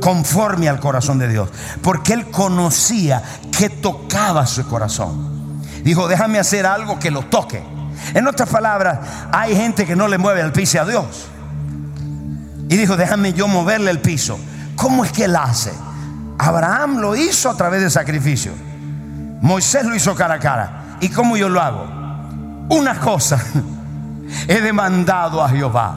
Conforme 0.00 0.68
al 0.68 0.78
corazón 0.78 1.18
de 1.18 1.26
Dios. 1.26 1.48
Porque 1.82 2.12
él 2.12 2.30
conocía 2.30 3.24
que 3.58 3.70
tocaba 3.70 4.46
su 4.46 4.64
corazón. 4.68 5.60
Dijo, 5.82 6.06
déjame 6.06 6.38
hacer 6.38 6.64
algo 6.64 7.00
que 7.00 7.10
lo 7.10 7.22
toque. 7.22 7.75
En 8.14 8.26
otras 8.26 8.48
palabras, 8.48 8.98
hay 9.32 9.54
gente 9.54 9.86
que 9.86 9.96
no 9.96 10.08
le 10.08 10.18
mueve 10.18 10.40
el 10.40 10.52
piso 10.52 10.80
a 10.80 10.84
Dios. 10.84 11.28
Y 12.68 12.76
dijo, 12.76 12.96
déjame 12.96 13.32
yo 13.32 13.48
moverle 13.48 13.90
el 13.90 14.00
piso. 14.00 14.38
¿Cómo 14.74 15.04
es 15.04 15.12
que 15.12 15.24
él 15.24 15.36
hace? 15.36 15.72
Abraham 16.38 16.98
lo 16.98 17.16
hizo 17.16 17.50
a 17.50 17.56
través 17.56 17.80
del 17.80 17.90
sacrificio. 17.90 18.52
Moisés 19.40 19.84
lo 19.84 19.94
hizo 19.94 20.14
cara 20.14 20.34
a 20.34 20.38
cara. 20.38 20.96
¿Y 21.00 21.08
cómo 21.08 21.36
yo 21.36 21.48
lo 21.48 21.60
hago? 21.60 21.86
Una 22.68 22.98
cosa 22.98 23.40
he 24.48 24.60
demandado 24.60 25.42
a 25.42 25.48
Jehová. 25.48 25.94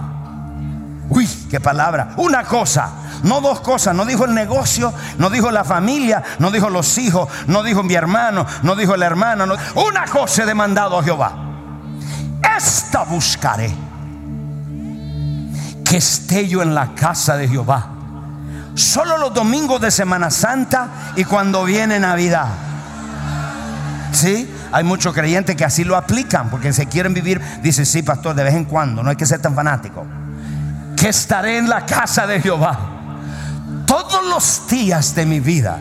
Uy, 1.09 1.27
qué 1.49 1.59
palabra. 1.59 2.09
Una 2.17 2.43
cosa, 2.43 2.91
no 3.23 3.41
dos 3.41 3.61
cosas. 3.61 3.95
No 3.95 4.05
dijo 4.05 4.25
el 4.25 4.35
negocio, 4.35 4.93
no 5.17 5.29
dijo 5.31 5.49
la 5.49 5.63
familia, 5.63 6.23
no 6.37 6.51
dijo 6.51 6.69
los 6.69 6.97
hijos, 6.99 7.27
no 7.47 7.63
dijo 7.63 7.81
mi 7.81 7.95
hermano, 7.95 8.45
no 8.61 8.75
dijo 8.75 8.95
la 8.95 9.07
hermana. 9.07 9.45
Una 9.75 10.05
cosa 10.05 10.43
he 10.43 10.45
demandado 10.45 10.99
a 10.99 11.03
Jehová 11.03 11.48
esta 12.41 13.03
buscaré. 13.03 13.73
Que 15.83 15.97
esté 15.97 16.47
yo 16.47 16.61
en 16.61 16.75
la 16.75 16.93
casa 16.93 17.35
de 17.35 17.47
Jehová. 17.47 17.87
Solo 18.75 19.17
los 19.17 19.33
domingos 19.33 19.81
de 19.81 19.91
Semana 19.91 20.29
Santa 20.29 21.11
y 21.15 21.23
cuando 21.23 21.63
viene 21.65 21.99
Navidad. 21.99 22.47
¿Sí? 24.11 24.49
Hay 24.71 24.83
muchos 24.83 25.13
creyentes 25.13 25.55
que 25.55 25.65
así 25.65 25.83
lo 25.83 25.95
aplican 25.95 26.49
porque 26.49 26.71
se 26.73 26.85
quieren 26.85 27.13
vivir. 27.13 27.41
Dice, 27.63 27.85
sí, 27.85 28.03
pastor, 28.03 28.35
de 28.35 28.43
vez 28.43 28.53
en 28.53 28.65
cuando, 28.65 29.01
no 29.01 29.09
hay 29.09 29.15
que 29.15 29.25
ser 29.25 29.41
tan 29.41 29.55
fanático. 29.55 30.05
Que 30.95 31.09
estaré 31.09 31.57
en 31.57 31.69
la 31.69 31.85
casa 31.85 32.27
de 32.27 32.41
Jehová 32.41 32.77
todos 33.85 34.23
los 34.27 34.67
días 34.69 35.15
de 35.15 35.25
mi 35.25 35.39
vida 35.39 35.79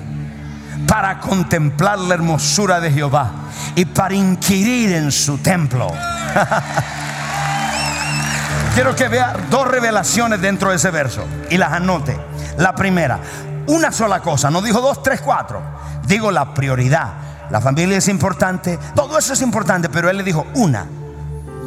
para 0.88 1.20
contemplar 1.20 1.98
la 1.98 2.14
hermosura 2.14 2.80
de 2.80 2.90
Jehová 2.90 3.30
y 3.76 3.84
para 3.84 4.14
inquirir 4.14 4.94
en 4.94 5.12
su 5.12 5.38
templo. 5.38 5.92
Quiero 8.74 8.96
que 8.96 9.08
vea 9.08 9.36
dos 9.50 9.68
revelaciones 9.68 10.40
dentro 10.40 10.70
de 10.70 10.76
ese 10.76 10.90
verso 10.90 11.24
y 11.50 11.58
las 11.58 11.72
anote. 11.72 12.18
La 12.56 12.74
primera, 12.74 13.20
una 13.66 13.92
sola 13.92 14.20
cosa, 14.20 14.50
no 14.50 14.62
dijo 14.62 14.80
dos, 14.80 15.02
tres, 15.02 15.20
cuatro. 15.20 15.60
Digo 16.06 16.30
la 16.30 16.54
prioridad. 16.54 17.08
La 17.50 17.60
familia 17.60 17.98
es 17.98 18.08
importante, 18.08 18.78
todo 18.94 19.18
eso 19.18 19.32
es 19.32 19.42
importante, 19.42 19.88
pero 19.88 20.10
él 20.10 20.16
le 20.16 20.24
dijo 20.24 20.46
una. 20.54 20.86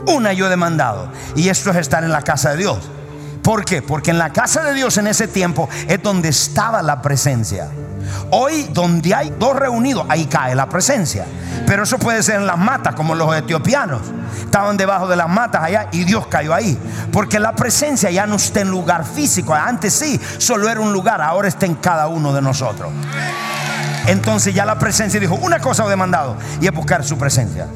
Una 0.07 0.33
yo 0.33 0.47
he 0.47 0.49
demandado. 0.49 1.09
Y 1.35 1.49
esto 1.49 1.69
es 1.69 1.77
estar 1.77 2.03
en 2.03 2.11
la 2.11 2.23
casa 2.23 2.51
de 2.51 2.57
Dios. 2.57 2.89
¿Por 3.43 3.65
qué? 3.65 3.81
Porque 3.81 4.11
en 4.11 4.17
la 4.17 4.31
casa 4.31 4.63
de 4.63 4.73
Dios 4.73 4.97
en 4.97 5.07
ese 5.07 5.27
tiempo 5.27 5.69
es 5.87 6.01
donde 6.01 6.29
estaba 6.29 6.81
la 6.81 7.01
presencia. 7.01 7.69
Hoy 8.31 8.69
donde 8.71 9.13
hay 9.13 9.33
dos 9.37 9.55
reunidos, 9.55 10.05
ahí 10.09 10.25
cae 10.25 10.55
la 10.55 10.67
presencia. 10.67 11.25
Pero 11.67 11.83
eso 11.83 11.97
puede 11.97 12.23
ser 12.23 12.35
en 12.35 12.47
las 12.47 12.57
matas, 12.57 12.95
como 12.95 13.15
los 13.15 13.35
etiopianos. 13.35 14.01
Estaban 14.39 14.77
debajo 14.77 15.07
de 15.07 15.15
las 15.15 15.29
matas 15.29 15.63
allá 15.63 15.87
y 15.91 16.03
Dios 16.03 16.27
cayó 16.27 16.53
ahí. 16.53 16.77
Porque 17.11 17.39
la 17.39 17.53
presencia 17.53 18.09
ya 18.09 18.25
no 18.25 18.35
está 18.35 18.61
en 18.61 18.69
lugar 18.69 19.05
físico. 19.05 19.53
Antes 19.53 19.93
sí, 19.93 20.19
solo 20.37 20.69
era 20.69 20.79
un 20.79 20.93
lugar, 20.93 21.21
ahora 21.21 21.47
está 21.47 21.65
en 21.65 21.75
cada 21.75 22.07
uno 22.07 22.33
de 22.33 22.41
nosotros. 22.41 22.91
Entonces 24.07 24.53
ya 24.53 24.65
la 24.65 24.79
presencia 24.79 25.19
dijo, 25.19 25.35
una 25.35 25.59
cosa 25.59 25.85
he 25.85 25.89
demandado 25.89 26.35
y 26.59 26.67
es 26.67 26.73
buscar 26.73 27.03
su 27.03 27.17
presencia. 27.17 27.67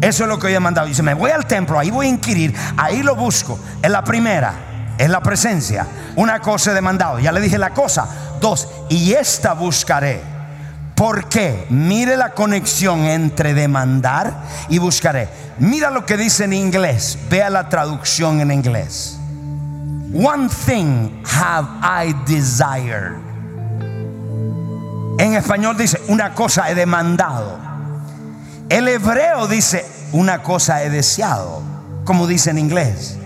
Eso 0.00 0.24
es 0.24 0.28
lo 0.28 0.38
que 0.38 0.48
hoy 0.48 0.54
he 0.54 0.60
mandado. 0.60 0.86
Dice, 0.86 1.02
me 1.02 1.14
voy 1.14 1.30
al 1.30 1.46
templo, 1.46 1.78
ahí 1.78 1.90
voy 1.90 2.06
a 2.06 2.08
inquirir, 2.10 2.54
ahí 2.76 3.02
lo 3.02 3.16
busco. 3.16 3.58
Es 3.82 3.90
la 3.90 4.04
primera, 4.04 4.52
es 4.98 5.08
la 5.08 5.20
presencia. 5.20 5.86
Una 6.16 6.40
cosa 6.40 6.70
he 6.70 6.74
demandado, 6.74 7.18
ya 7.18 7.32
le 7.32 7.40
dije 7.40 7.58
la 7.58 7.70
cosa. 7.70 8.06
Dos, 8.40 8.68
y 8.88 9.12
esta 9.12 9.54
buscaré. 9.54 10.20
¿Por 10.94 11.28
qué? 11.28 11.66
Mire 11.68 12.16
la 12.16 12.30
conexión 12.30 13.00
entre 13.00 13.52
demandar 13.52 14.32
y 14.70 14.78
buscaré. 14.78 15.28
Mira 15.58 15.90
lo 15.90 16.06
que 16.06 16.16
dice 16.16 16.44
en 16.44 16.54
inglés. 16.54 17.18
Vea 17.28 17.50
la 17.50 17.68
traducción 17.68 18.40
en 18.40 18.50
inglés. 18.50 19.18
One 20.14 20.48
thing 20.48 21.22
have 21.24 21.68
I 21.82 22.14
desired. 22.26 23.16
En 25.18 25.34
español 25.34 25.76
dice, 25.76 26.00
una 26.08 26.34
cosa 26.34 26.70
he 26.70 26.74
demandado. 26.74 27.58
El 28.70 28.88
hebreo 28.88 29.46
dice, 29.46 29.84
una 30.12 30.42
cosa 30.42 30.82
he 30.82 30.90
deseado, 30.90 31.62
como 32.04 32.26
dice 32.26 32.50
en 32.50 32.58
inglés. 32.58 33.18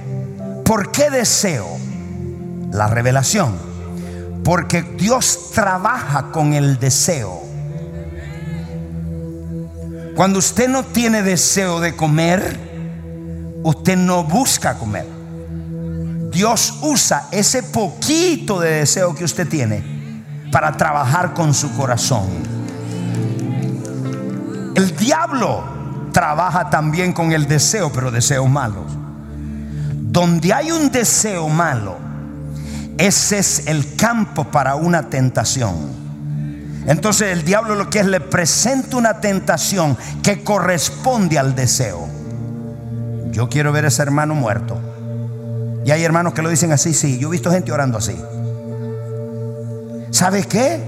¿Por 0.64 0.90
qué 0.90 1.10
deseo? 1.10 1.68
La 2.72 2.88
revelación. 2.88 3.69
Porque 4.44 4.82
Dios 4.82 5.50
trabaja 5.54 6.30
con 6.32 6.54
el 6.54 6.78
deseo. 6.78 7.42
Cuando 10.16 10.38
usted 10.38 10.68
no 10.68 10.84
tiene 10.84 11.22
deseo 11.22 11.80
de 11.80 11.96
comer, 11.96 12.58
usted 13.62 13.96
no 13.96 14.24
busca 14.24 14.76
comer. 14.78 15.06
Dios 16.30 16.78
usa 16.82 17.28
ese 17.32 17.62
poquito 17.62 18.60
de 18.60 18.70
deseo 18.80 19.14
que 19.14 19.24
usted 19.24 19.48
tiene 19.48 19.82
para 20.52 20.76
trabajar 20.76 21.34
con 21.34 21.54
su 21.54 21.70
corazón. 21.76 22.28
diablo 24.98 25.64
trabaja 26.12 26.70
también 26.70 27.12
con 27.12 27.32
el 27.32 27.46
deseo, 27.46 27.90
pero 27.92 28.10
deseos 28.10 28.48
malos. 28.48 28.86
Donde 29.94 30.52
hay 30.52 30.70
un 30.70 30.90
deseo 30.90 31.48
malo, 31.48 31.96
ese 33.00 33.38
es 33.38 33.66
el 33.66 33.96
campo 33.96 34.44
para 34.44 34.74
una 34.74 35.08
tentación. 35.08 35.74
Entonces 36.86 37.32
el 37.32 37.44
diablo 37.44 37.74
lo 37.74 37.88
que 37.88 38.00
es 38.00 38.06
le 38.06 38.20
presenta 38.20 38.98
una 38.98 39.20
tentación 39.20 39.96
que 40.22 40.44
corresponde 40.44 41.38
al 41.38 41.54
deseo. 41.54 42.06
Yo 43.30 43.48
quiero 43.48 43.72
ver 43.72 43.86
a 43.86 43.88
ese 43.88 44.02
hermano 44.02 44.34
muerto. 44.34 44.78
Y 45.84 45.92
hay 45.92 46.04
hermanos 46.04 46.34
que 46.34 46.42
lo 46.42 46.50
dicen 46.50 46.72
así, 46.72 46.92
sí. 46.92 47.18
Yo 47.18 47.28
he 47.28 47.30
visto 47.30 47.50
gente 47.50 47.72
orando 47.72 47.96
así. 47.96 48.20
¿Sabes 50.10 50.46
qué? 50.46 50.82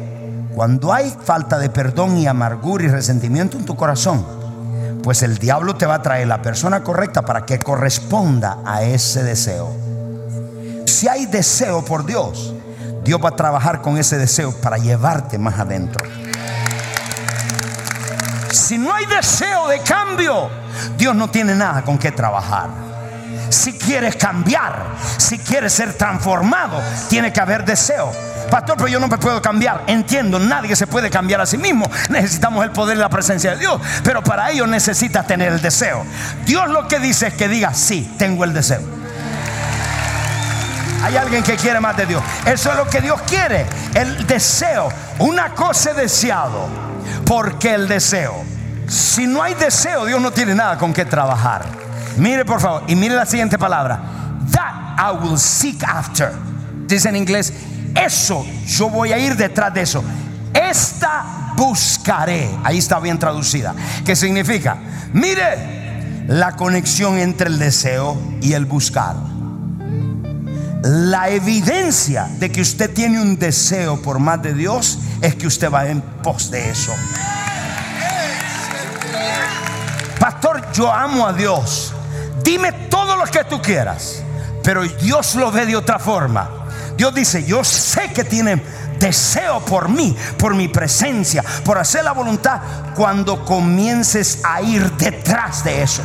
Cuando 0.55 0.93
hay 0.93 1.15
falta 1.25 1.59
de 1.59 1.71
perdón 1.71 2.19
y 2.19 2.27
amargura 2.27 2.85
y 2.85 2.89
resentimiento 2.89 3.57
en 3.57 3.65
tu 3.65 3.75
corazón, 3.75 4.27
pues 5.03 5.23
el 5.23 5.39
diablo 5.39 5.77
te 5.77 5.87
va 5.87 5.95
a 5.95 6.03
traer 6.03 6.27
la 6.27 6.43
persona 6.43 6.83
correcta 6.83 7.23
para 7.23 7.47
que 7.47 7.59
corresponda 7.59 8.59
a 8.67 8.83
ese 8.83 9.23
deseo. 9.23 9.92
Si 11.03 11.09
hay 11.09 11.27
deseo 11.27 11.85
por 11.85 12.07
Dios, 12.07 12.55
Dios 13.03 13.21
va 13.21 13.31
a 13.31 13.35
trabajar 13.35 13.83
con 13.83 13.99
ese 13.99 14.19
deseo 14.19 14.55
para 14.61 14.79
llevarte 14.79 15.37
más 15.37 15.59
adentro. 15.59 16.09
Si 18.53 18.79
no 18.79 18.95
hay 18.95 19.07
deseo 19.07 19.67
de 19.67 19.81
cambio, 19.81 20.49
Dios 20.97 21.17
no 21.17 21.29
tiene 21.29 21.57
nada 21.57 21.83
con 21.83 21.99
qué 21.99 22.13
trabajar. 22.13 22.69
Si 23.49 23.73
quieres 23.73 24.15
cambiar, 24.15 24.95
si 25.17 25.41
quieres 25.41 25.73
ser 25.73 25.93
transformado, 25.95 26.81
tiene 27.09 27.33
que 27.33 27.41
haber 27.41 27.65
deseo. 27.65 28.13
Pastor, 28.49 28.77
pero 28.77 28.87
yo 28.87 29.01
no 29.01 29.09
me 29.09 29.19
puedo 29.19 29.43
cambiar. 29.43 29.83
Entiendo, 29.89 30.39
nadie 30.39 30.77
se 30.77 30.87
puede 30.87 31.11
cambiar 31.11 31.41
a 31.41 31.47
sí 31.47 31.59
mismo. 31.59 31.91
Necesitamos 32.11 32.65
el 32.65 32.71
poder 32.71 32.97
y 32.97 33.01
la 33.01 33.09
presencia 33.09 33.51
de 33.55 33.57
Dios. 33.57 33.81
Pero 34.05 34.23
para 34.23 34.53
ello 34.53 34.69
necesitas 34.69 35.27
tener 35.27 35.53
el 35.53 35.61
deseo. 35.61 36.07
Dios 36.47 36.71
lo 36.71 36.87
que 36.87 37.01
dice 37.01 37.27
es 37.27 37.35
que 37.35 37.49
diga, 37.49 37.75
sí, 37.75 38.15
tengo 38.19 38.45
el 38.45 38.55
deseo. 38.55 39.02
Hay 41.03 41.17
alguien 41.17 41.43
que 41.43 41.57
quiere 41.57 41.81
más 41.81 41.97
de 41.97 42.07
Dios. 42.07 42.23
Eso 42.47 42.71
es 42.71 42.77
lo 42.77 42.89
que 42.89 43.01
Dios 43.01 43.21
quiere. 43.23 43.67
El 43.95 44.27
deseo. 44.27 44.89
Una 45.19 45.53
cosa 45.55 45.91
es 45.91 45.97
deseado. 45.97 46.69
Porque 47.27 47.75
el 47.75 47.89
deseo. 47.89 48.45
Si 48.87 49.27
no 49.27 49.43
hay 49.43 49.55
deseo, 49.55 50.05
Dios 50.05 50.21
no 50.21 50.31
tiene 50.31 50.55
nada 50.55 50.79
con 50.79 50.93
qué 50.93 51.05
trabajar. 51.05 51.65
Mire 52.17 52.45
por 52.45 52.61
favor. 52.61 52.85
Y 52.87 52.95
mire 52.95 53.17
la 53.17 53.27
siguiente 53.27 53.59
palabra. 53.59 54.01
That 54.53 54.97
I 54.99 55.25
will 55.25 55.39
seek 55.39 55.83
after. 55.83 56.33
Dice 56.87 57.09
en 57.09 57.17
inglés. 57.17 57.53
Eso 57.95 58.47
yo 58.67 58.89
voy 58.89 59.13
a 59.13 59.19
ir 59.19 59.37
detrás 59.37 59.75
de 59.75 59.83
eso. 59.83 60.05
Esta 60.55 61.53
buscaré. 61.57 62.49
Ahí 62.63 62.79
está 62.79 63.01
bien 63.01 63.19
traducida. 63.19 63.75
¿Qué 64.05 64.15
significa? 64.15 64.77
Mire 65.13 66.25
la 66.29 66.53
conexión 66.53 67.19
entre 67.19 67.49
el 67.49 67.59
deseo 67.59 68.17
y 68.41 68.53
el 68.53 68.67
buscar. 68.67 69.32
La 70.83 71.29
evidencia 71.29 72.29
de 72.39 72.51
que 72.51 72.61
usted 72.61 72.93
tiene 72.93 73.21
un 73.21 73.39
deseo 73.39 74.03
por 74.03 74.19
más 74.19 74.43
de 74.43 74.53
Dios 74.53 74.99
es 75.21 75.37
que 75.37 75.47
usted 75.47 75.71
va 75.71 75.87
en 75.87 76.01
pos 76.01 76.51
de 76.51 76.71
eso. 76.71 76.93
Pastor, 80.19 80.73
yo 80.73 80.93
amo 80.93 81.27
a 81.27 81.33
Dios. 81.33 81.93
Dime 82.43 82.73
todo 82.91 83.17
lo 83.17 83.25
que 83.27 83.45
tú 83.45 83.63
quieras. 83.63 84.25
Pero 84.65 84.83
Dios 84.83 85.37
lo 85.37 85.53
ve 85.53 85.67
de 85.67 85.77
otra 85.77 86.01
forma. 86.01 86.51
Dios 86.97 87.15
dice, 87.15 87.45
yo 87.45 87.63
sé 87.63 88.13
que 88.13 88.25
tiene 88.25 88.61
deseo 88.99 89.61
por 89.61 89.89
mí, 89.89 90.17
por 90.37 90.55
mi 90.55 90.67
presencia, 90.67 91.45
por 91.65 91.79
hacer 91.79 92.05
la 92.05 92.13
voluntad, 92.13 92.61
cuando 92.97 93.45
comiences 93.45 94.41
a 94.45 94.61
ir 94.63 94.91
detrás 94.93 95.63
de 95.63 95.83
eso. 95.83 96.03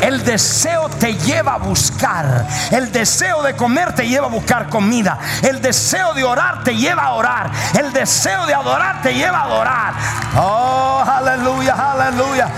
El 0.00 0.22
deseo 0.24 0.83
te 1.04 1.12
lleva 1.16 1.56
a 1.56 1.58
buscar. 1.58 2.46
El 2.70 2.90
deseo 2.90 3.42
de 3.42 3.54
comer 3.54 3.94
te 3.94 4.08
lleva 4.08 4.26
a 4.26 4.30
buscar 4.30 4.70
comida. 4.70 5.18
El 5.42 5.60
deseo 5.60 6.14
de 6.14 6.24
orar 6.24 6.64
te 6.64 6.74
lleva 6.74 7.02
a 7.02 7.12
orar. 7.12 7.50
El 7.78 7.92
deseo 7.92 8.46
de 8.46 8.54
adorar 8.54 9.02
te 9.02 9.12
lleva 9.12 9.40
a 9.40 9.42
adorar. 9.42 9.94
Oh, 10.34 11.04
aleluya, 11.06 11.74
aleluya. 11.74 12.48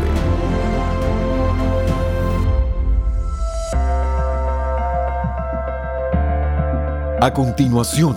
A 7.20 7.32
continuación, 7.32 8.16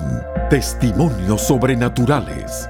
testimonios 0.50 1.42
sobrenaturales. 1.42 2.68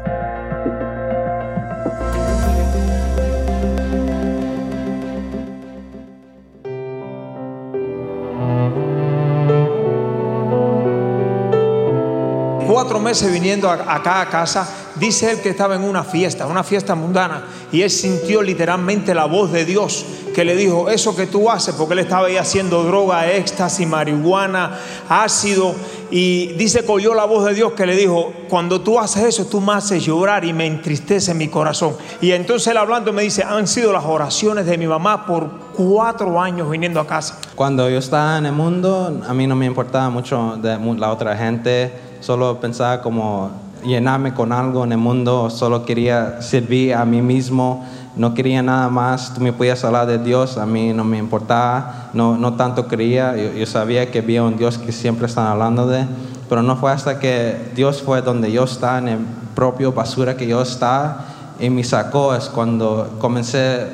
Meses 13.05 13.31
viniendo 13.31 13.69
acá 13.69 14.19
a 14.19 14.29
casa, 14.29 14.67
dice 14.95 15.29
él 15.31 15.39
que 15.39 15.49
estaba 15.49 15.75
en 15.75 15.83
una 15.83 16.03
fiesta, 16.03 16.47
una 16.47 16.63
fiesta 16.63 16.95
mundana, 16.95 17.43
y 17.71 17.83
él 17.83 17.91
sintió 17.91 18.41
literalmente 18.41 19.13
la 19.13 19.25
voz 19.25 19.51
de 19.51 19.63
Dios 19.63 20.03
que 20.33 20.43
le 20.43 20.55
dijo, 20.55 20.89
eso 20.89 21.15
que 21.15 21.27
tú 21.27 21.49
haces, 21.49 21.75
porque 21.75 21.93
él 21.93 21.99
estaba 21.99 22.27
ahí 22.27 22.35
haciendo 22.35 22.83
droga, 22.83 23.31
éxtasis, 23.31 23.87
marihuana, 23.87 24.79
ácido, 25.07 25.75
y 26.11 26.47
dice 26.53 26.83
que 26.83 26.91
oyó 26.91 27.13
la 27.13 27.25
voz 27.25 27.45
de 27.45 27.53
Dios 27.53 27.73
que 27.73 27.85
le 27.85 27.95
dijo, 27.95 28.33
cuando 28.49 28.81
tú 28.81 28.99
haces 28.99 29.23
eso, 29.23 29.45
tú 29.45 29.61
me 29.61 29.73
haces 29.73 30.03
llorar 30.03 30.43
y 30.43 30.51
me 30.51 30.65
entristece 30.65 31.33
mi 31.33 31.47
corazón. 31.47 31.95
Y 32.21 32.31
entonces 32.31 32.67
él 32.67 32.77
hablando 32.77 33.13
me 33.13 33.21
dice, 33.21 33.43
han 33.43 33.67
sido 33.67 33.93
las 33.93 34.03
oraciones 34.03 34.65
de 34.65 34.77
mi 34.77 34.87
mamá 34.87 35.25
por 35.25 35.49
cuatro 35.75 36.41
años 36.41 36.69
viniendo 36.69 36.99
a 36.99 37.07
casa. 37.07 37.39
Cuando 37.55 37.89
yo 37.89 37.99
estaba 37.99 38.37
en 38.37 38.47
el 38.47 38.51
mundo, 38.51 39.21
a 39.27 39.33
mí 39.33 39.47
no 39.47 39.55
me 39.55 39.65
importaba 39.65 40.09
mucho 40.09 40.57
de 40.57 40.77
la 40.97 41.11
otra 41.11 41.37
gente, 41.37 42.04
solo 42.25 42.59
pensaba 42.59 43.03
como 43.03 43.51
llenarme 43.85 44.33
con 44.33 44.51
algo 44.51 44.83
en 44.83 44.93
el 44.93 44.97
mundo, 44.97 45.51
solo 45.51 45.85
quería 45.85 46.41
servir 46.41 46.95
a 46.95 47.05
mí 47.05 47.21
mismo, 47.21 47.85
no 48.15 48.33
quería 48.33 48.63
nada 48.63 48.89
más, 48.89 49.35
tú 49.35 49.41
me 49.41 49.53
podías 49.53 49.83
hablar 49.85 50.07
de 50.07 50.17
Dios, 50.17 50.57
a 50.57 50.65
mí 50.65 50.91
no 50.91 51.03
me 51.03 51.19
importaba, 51.19 52.09
no, 52.13 52.35
no 52.35 52.55
tanto 52.55 52.87
creía, 52.87 53.35
yo, 53.35 53.63
sabía 53.67 54.09
que 54.09 54.19
había 54.19 54.41
un 54.41 54.57
Dios 54.57 54.79
que 54.79 54.91
siempre 54.91 55.27
están 55.27 55.45
hablando 55.45 55.85
de, 55.85 56.07
pero 56.49 56.63
no 56.63 56.75
fue 56.77 56.91
hasta 56.91 57.19
que 57.19 57.71
Dios 57.75 58.01
fue 58.01 58.23
donde 58.23 58.51
yo 58.51 58.63
estaba, 58.63 58.97
en 58.97 59.07
el 59.07 59.19
propio 59.53 59.91
basura 59.91 60.35
que 60.35 60.47
yo 60.47 60.63
estaba, 60.63 61.25
y 61.59 61.69
me 61.69 61.83
sacó, 61.83 62.33
es 62.33 62.45
cuando 62.45 63.17
comencé 63.19 63.85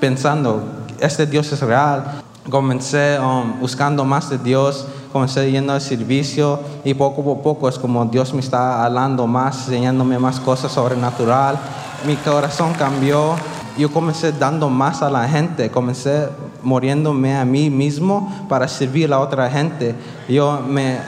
pensando, 0.00 0.64
este 0.98 1.24
Dios 1.26 1.52
es 1.52 1.60
real. 1.60 2.20
comencé 2.50 3.16
um, 3.20 3.60
buscando 3.60 4.04
más 4.04 4.28
de 4.28 4.38
Dios, 4.38 4.88
comencé 5.12 5.50
yendo 5.50 5.72
al 5.72 5.80
servicio 5.80 6.60
y 6.84 6.94
poco 6.94 7.32
a 7.32 7.42
poco 7.42 7.68
es 7.68 7.78
como 7.78 8.04
Dios 8.06 8.32
me 8.32 8.40
está 8.40 8.84
hablando 8.84 9.26
más, 9.26 9.66
enseñándome 9.66 10.18
más 10.18 10.40
cosas 10.40 10.72
sobrenatural. 10.72 11.58
Mi 12.06 12.16
corazón 12.16 12.72
cambió, 12.74 13.34
yo 13.76 13.90
comencé 13.92 14.32
dando 14.32 14.68
más 14.68 15.02
a 15.02 15.10
la 15.10 15.28
gente, 15.28 15.70
comencé 15.70 16.28
muriéndome 16.62 17.36
a 17.36 17.44
mí 17.44 17.70
mismo 17.70 18.46
para 18.48 18.68
servir 18.68 19.12
a 19.12 19.20
otra 19.20 19.50
gente. 19.50 19.94
Yo 20.28 20.60
me 20.66 20.98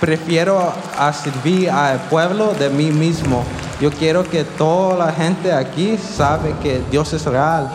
prefiero 0.00 0.72
a 0.98 1.12
servir 1.12 1.70
al 1.70 1.98
pueblo 2.08 2.54
de 2.54 2.68
mí 2.70 2.90
mismo. 2.90 3.42
Yo 3.80 3.90
quiero 3.90 4.28
que 4.28 4.44
toda 4.44 5.06
la 5.06 5.12
gente 5.12 5.52
aquí 5.52 5.96
sabe 5.96 6.54
que 6.62 6.82
Dios 6.90 7.12
es 7.12 7.24
real. 7.26 7.70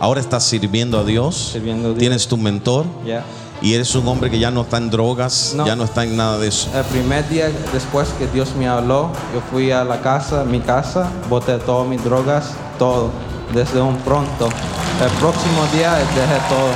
Ahora 0.00 0.20
estás 0.20 0.44
sirviendo 0.44 0.98
a 0.98 1.04
Dios. 1.04 1.50
Sirviendo 1.52 1.88
a 1.88 1.90
Dios. 1.90 1.98
Tienes 1.98 2.28
tu 2.28 2.36
mentor. 2.36 2.86
Yeah. 3.04 3.24
Y 3.60 3.74
eres 3.74 3.92
un 3.96 4.06
hombre 4.06 4.30
que 4.30 4.38
ya 4.38 4.50
no 4.52 4.60
está 4.62 4.76
en 4.76 4.88
drogas, 4.88 5.52
No. 5.56 5.66
ya 5.66 5.74
no 5.74 5.84
está 5.84 6.04
en 6.04 6.16
nada 6.16 6.38
de 6.38 6.46
eso. 6.48 6.70
El 6.74 6.84
primer 6.84 7.28
día 7.28 7.50
después 7.72 8.08
que 8.18 8.26
Dios 8.28 8.54
me 8.56 8.68
habló, 8.68 9.10
yo 9.34 9.40
fui 9.50 9.72
a 9.72 9.82
la 9.84 10.00
casa, 10.00 10.44
mi 10.44 10.60
casa, 10.60 11.08
boté 11.28 11.58
todas 11.58 11.88
mis 11.88 12.02
drogas, 12.04 12.52
todo, 12.78 13.10
desde 13.52 13.80
un 13.80 13.96
pronto. 13.98 14.46
El 14.46 15.10
próximo 15.18 15.66
día 15.74 15.94
dejé 15.94 16.38
todo. 16.48 16.70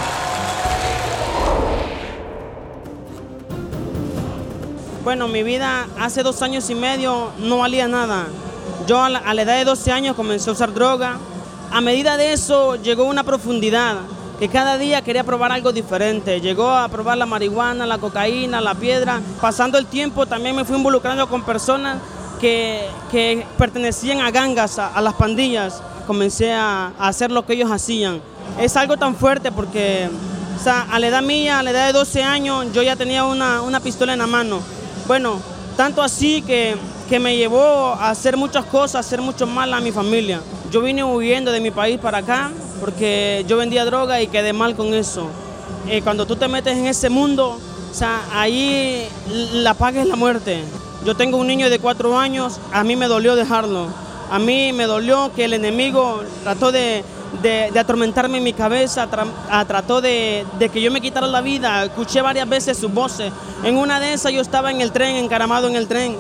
Bueno, 5.05 5.27
mi 5.29 5.43
vida 5.43 5.87
hace 5.99 6.23
dos 6.23 6.43
años 6.43 6.69
y 6.71 6.75
medio 6.75 7.31
no 7.39 7.59
valía 7.59 7.89
nada. 7.89 8.27
Yo 8.87 9.01
a 9.03 9.09
la, 9.09 9.19
a 9.19 9.35
la 9.35 9.43
edad 9.43 9.57
de 9.59 9.65
12 9.65 9.91
años 9.93 10.17
comencé 10.17 10.51
a 10.51 10.53
usar 10.53 10.73
droga. 10.73 11.19
A 11.73 11.81
medida 11.81 12.17
de 12.17 12.33
eso 12.33 12.77
llegó 12.77 13.05
una 13.05 13.25
profundidad 13.25 13.97
que 14.43 14.49
cada 14.49 14.77
día 14.77 15.03
quería 15.03 15.23
probar 15.23 15.53
algo 15.53 15.71
diferente. 15.71 16.41
Llegó 16.41 16.69
a 16.69 16.89
probar 16.89 17.17
la 17.17 17.27
marihuana, 17.27 17.87
la 17.87 17.99
cocaína, 17.99 18.61
la 18.61 18.75
piedra. 18.75 19.21
Pasando 19.41 19.79
el 19.79 19.87
tiempo 19.87 20.27
también 20.27 20.57
me 20.57 20.65
fui 20.65 20.77
involucrando 20.77 21.29
con 21.29 21.45
personas 21.45 21.99
que, 22.41 22.89
que 23.13 23.47
pertenecían 23.57 24.21
a 24.21 24.33
gangas, 24.33 24.81
a, 24.81 25.01
las 25.01 25.15
pandillas. 25.15 25.81
Comencé 26.09 26.53
a, 26.53 26.89
hacer 26.99 27.31
lo 27.31 27.47
que 27.47 27.53
ellos 27.53 27.71
hacían. 27.71 28.21
Es 28.59 28.77
algo 28.77 28.97
tan 28.97 29.15
fuerte 29.15 29.53
porque 29.53 30.11
a 30.67 30.99
la 30.99 31.07
edad 31.07 31.23
mía, 31.23 31.61
a 31.61 31.63
la 31.63 31.71
edad 31.71 31.87
de 31.87 31.93
12 31.93 32.25
años, 32.25 32.67
yo 32.73 32.83
ya 32.83 32.97
tenía 32.97 33.25
una, 33.25 33.63
una 33.63 33.79
pistola 33.79 34.13
en 34.13 34.19
la 34.19 34.27
mano. 34.27 34.59
Bueno, 35.07 35.39
tanto 35.77 36.03
así 36.03 36.43
que, 36.43 36.75
que 37.09 37.21
me 37.21 37.37
llevó 37.37 37.95
a 37.95 38.11
hacer 38.11 38.37
muchas 38.37 38.65
cosas, 38.65 38.97
a 38.97 38.99
hacer 38.99 39.23
mucho 39.23 39.47
mal 39.47 39.73
a 39.73 39.81
mi 39.81 39.93
familia. 39.93 40.41
Yo 40.73 40.81
vine 40.81 41.05
huyendo 41.05 41.53
de 41.53 41.61
mi 41.61 41.71
país 41.71 42.01
para 42.01 42.19
acá 42.19 42.51
porque 42.83 43.45
yo 43.47 43.59
vendía 43.59 43.85
droga 43.85 44.21
y 44.21 44.27
quedé 44.27 44.53
mal 44.53 44.75
con 44.75 44.93
eso. 44.93 45.29
Eh, 45.89 46.03
cuando 46.03 46.27
tú 46.27 46.35
te 46.35 46.49
metes 46.49 46.77
en 46.77 46.87
ese 46.87 47.11
mundo, 47.11 47.61
o 47.91 47.95
sea, 47.95 48.23
ahí 48.33 49.07
la 49.53 49.75
paga 49.75 50.03
es 50.03 50.09
la 50.09 50.17
muerte. 50.17 50.65
Yo 51.05 51.15
tengo 51.15 51.37
un 51.37 51.47
niño 51.47 51.71
de 51.71 51.79
cuatro 51.79 52.19
años, 52.19 52.59
a 52.73 52.83
mí 52.83 52.97
me 52.97 53.07
dolió 53.07 53.37
dejarlo. 53.37 53.87
A 54.33 54.41
mí 54.41 54.73
me 54.73 54.87
dolió 54.87 55.31
que 55.33 55.45
el 55.45 55.53
enemigo 55.53 56.23
trató 56.43 56.73
de, 56.73 57.05
atormentarme 57.79 58.39
en 58.39 58.45
mi 58.45 58.53
cabeza, 58.53 59.09
a- 59.49 59.65
trató 59.65 60.01
de, 60.01 60.45
que 60.73 60.83
yo 60.83 60.91
me 60.91 61.01
quitara 61.01 61.29
la 61.29 61.41
vida. 61.41 61.85
Escuché 61.85 62.21
varias 62.21 62.49
veces 62.49 62.79
sus 62.79 62.93
voces. 62.93 63.33
En 63.63 63.77
una 63.77 64.01
de 64.01 64.13
esas 64.13 64.33
yo 64.33 64.41
estaba 64.41 64.73
en 64.73 64.81
el 64.81 64.91
tren, 64.91 65.15
encaramado 65.15 65.69
en 65.69 65.77
el 65.77 65.87
tren. 65.87 66.17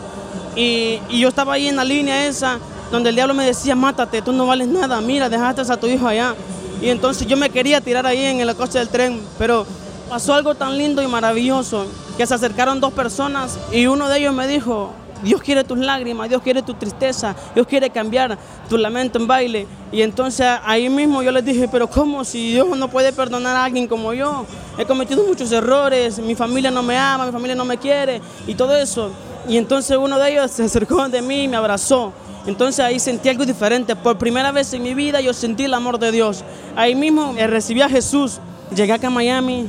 Y 0.54 1.00
yo 1.10 1.28
estaba 1.28 1.54
ahí 1.54 1.66
en 1.66 1.74
la 1.74 1.84
línea 1.84 2.24
esa, 2.28 2.60
donde 2.92 3.08
el 3.08 3.16
diablo 3.16 3.32
me 3.32 3.46
decía, 3.46 3.74
mátate, 3.74 4.20
tú 4.20 4.32
no 4.32 4.46
vales 4.46 4.68
nada, 4.68 5.00
mira, 5.00 5.30
dejaste 5.30 5.62
a 5.62 5.76
tu 5.78 5.86
hijo 5.86 6.06
allá. 6.06 6.36
Y 6.82 6.90
entonces 6.90 7.26
yo 7.26 7.38
me 7.38 7.48
quería 7.48 7.80
tirar 7.80 8.06
ahí 8.06 8.22
en 8.22 8.40
el 8.40 8.54
coche 8.54 8.78
del 8.78 8.88
tren, 8.88 9.18
pero 9.38 9.66
pasó 10.10 10.34
algo 10.34 10.54
tan 10.54 10.76
lindo 10.76 11.00
y 11.00 11.06
maravilloso, 11.06 11.86
que 12.18 12.26
se 12.26 12.34
acercaron 12.34 12.80
dos 12.80 12.92
personas 12.92 13.58
y 13.72 13.86
uno 13.86 14.10
de 14.10 14.18
ellos 14.18 14.34
me 14.34 14.46
dijo, 14.46 14.92
Dios 15.22 15.40
quiere 15.40 15.64
tus 15.64 15.78
lágrimas, 15.78 16.28
Dios 16.28 16.42
quiere 16.42 16.60
tu 16.60 16.74
tristeza, 16.74 17.34
Dios 17.54 17.66
quiere 17.66 17.88
cambiar 17.88 18.36
tu 18.68 18.76
lamento 18.76 19.18
en 19.18 19.26
baile. 19.26 19.66
Y 19.90 20.02
entonces 20.02 20.46
ahí 20.64 20.90
mismo 20.90 21.22
yo 21.22 21.32
les 21.32 21.44
dije, 21.44 21.68
pero 21.72 21.88
¿cómo 21.88 22.24
si 22.24 22.52
Dios 22.52 22.76
no 22.76 22.88
puede 22.88 23.12
perdonar 23.12 23.56
a 23.56 23.64
alguien 23.64 23.86
como 23.86 24.12
yo? 24.12 24.44
He 24.76 24.84
cometido 24.84 25.24
muchos 25.24 25.50
errores, 25.50 26.18
mi 26.18 26.34
familia 26.34 26.70
no 26.70 26.82
me 26.82 26.98
ama, 26.98 27.24
mi 27.24 27.32
familia 27.32 27.54
no 27.54 27.64
me 27.64 27.78
quiere 27.78 28.20
y 28.46 28.54
todo 28.54 28.76
eso. 28.76 29.12
Y 29.48 29.56
entonces 29.56 29.96
uno 29.96 30.18
de 30.18 30.32
ellos 30.32 30.50
se 30.50 30.64
acercó 30.64 31.08
de 31.08 31.22
mí 31.22 31.44
y 31.44 31.48
me 31.48 31.56
abrazó. 31.56 32.12
Entonces 32.46 32.80
ahí 32.80 32.98
sentí 32.98 33.28
algo 33.28 33.46
diferente. 33.46 33.94
Por 33.96 34.18
primera 34.18 34.52
vez 34.52 34.72
en 34.72 34.82
mi 34.82 34.94
vida 34.94 35.20
yo 35.20 35.32
sentí 35.32 35.64
el 35.64 35.74
amor 35.74 35.98
de 35.98 36.12
Dios. 36.12 36.44
Ahí 36.76 36.94
mismo 36.94 37.34
recibí 37.36 37.82
a 37.82 37.88
Jesús. 37.88 38.40
Llegué 38.74 38.92
acá 38.92 39.08
a 39.08 39.10
Miami 39.10 39.68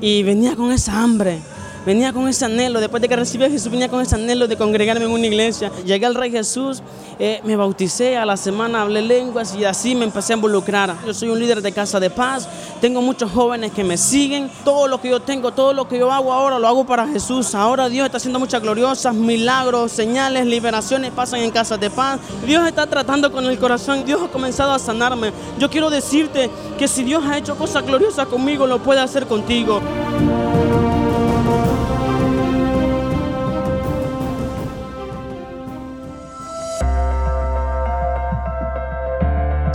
y 0.00 0.22
venía 0.22 0.56
con 0.56 0.72
esa 0.72 1.00
hambre. 1.00 1.40
Venía 1.86 2.12
con 2.12 2.28
ese 2.28 2.44
anhelo, 2.44 2.80
después 2.80 3.00
de 3.00 3.08
que 3.08 3.16
recibí 3.16 3.44
a 3.44 3.50
Jesús, 3.50 3.70
venía 3.70 3.88
con 3.88 4.00
ese 4.00 4.14
anhelo 4.14 4.46
de 4.46 4.56
congregarme 4.56 5.04
en 5.04 5.10
una 5.10 5.26
iglesia. 5.26 5.70
Llegué 5.84 6.06
al 6.06 6.14
Rey 6.14 6.30
Jesús, 6.30 6.82
eh, 7.18 7.40
me 7.44 7.56
bauticé, 7.56 8.16
a 8.16 8.26
la 8.26 8.36
semana 8.36 8.82
hablé 8.82 9.02
lenguas 9.02 9.54
y 9.54 9.64
así 9.64 9.94
me 9.94 10.04
empecé 10.04 10.32
a 10.32 10.36
involucrar. 10.36 10.94
Yo 11.06 11.14
soy 11.14 11.30
un 11.30 11.38
líder 11.38 11.62
de 11.62 11.72
Casa 11.72 11.98
de 11.98 12.10
Paz, 12.10 12.48
tengo 12.80 13.00
muchos 13.00 13.30
jóvenes 13.30 13.72
que 13.72 13.84
me 13.84 13.96
siguen. 13.96 14.50
Todo 14.64 14.86
lo 14.86 15.00
que 15.00 15.10
yo 15.10 15.20
tengo, 15.20 15.52
todo 15.52 15.72
lo 15.72 15.88
que 15.88 15.98
yo 15.98 16.12
hago 16.12 16.32
ahora, 16.32 16.58
lo 16.58 16.68
hago 16.68 16.84
para 16.84 17.06
Jesús. 17.06 17.54
Ahora 17.54 17.88
Dios 17.88 18.06
está 18.06 18.18
haciendo 18.18 18.38
muchas 18.38 18.62
gloriosas, 18.62 19.14
milagros, 19.14 19.92
señales, 19.92 20.46
liberaciones 20.46 21.12
pasan 21.12 21.40
en 21.40 21.50
Casa 21.50 21.76
de 21.76 21.90
Paz. 21.90 22.20
Dios 22.46 22.66
está 22.66 22.86
tratando 22.86 23.32
con 23.32 23.44
el 23.46 23.58
corazón, 23.58 24.04
Dios 24.04 24.20
ha 24.22 24.28
comenzado 24.28 24.72
a 24.72 24.78
sanarme. 24.78 25.32
Yo 25.58 25.70
quiero 25.70 25.90
decirte 25.90 26.50
que 26.78 26.88
si 26.88 27.02
Dios 27.02 27.24
ha 27.26 27.38
hecho 27.38 27.56
cosas 27.56 27.84
gloriosas 27.84 28.26
conmigo, 28.26 28.66
lo 28.66 28.82
puede 28.82 29.00
hacer 29.00 29.26
contigo. 29.26 29.80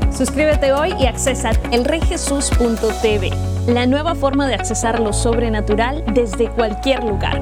Suscríbete 0.11 0.73
hoy 0.73 0.93
y 0.99 1.07
accesa 1.07 1.51
elreyjesus.tv, 1.71 3.31
la 3.67 3.85
nueva 3.85 4.13
forma 4.13 4.47
de 4.47 4.55
accesar 4.55 4.99
lo 4.99 5.13
sobrenatural 5.13 6.03
desde 6.13 6.49
cualquier 6.49 7.03
lugar. 7.03 7.41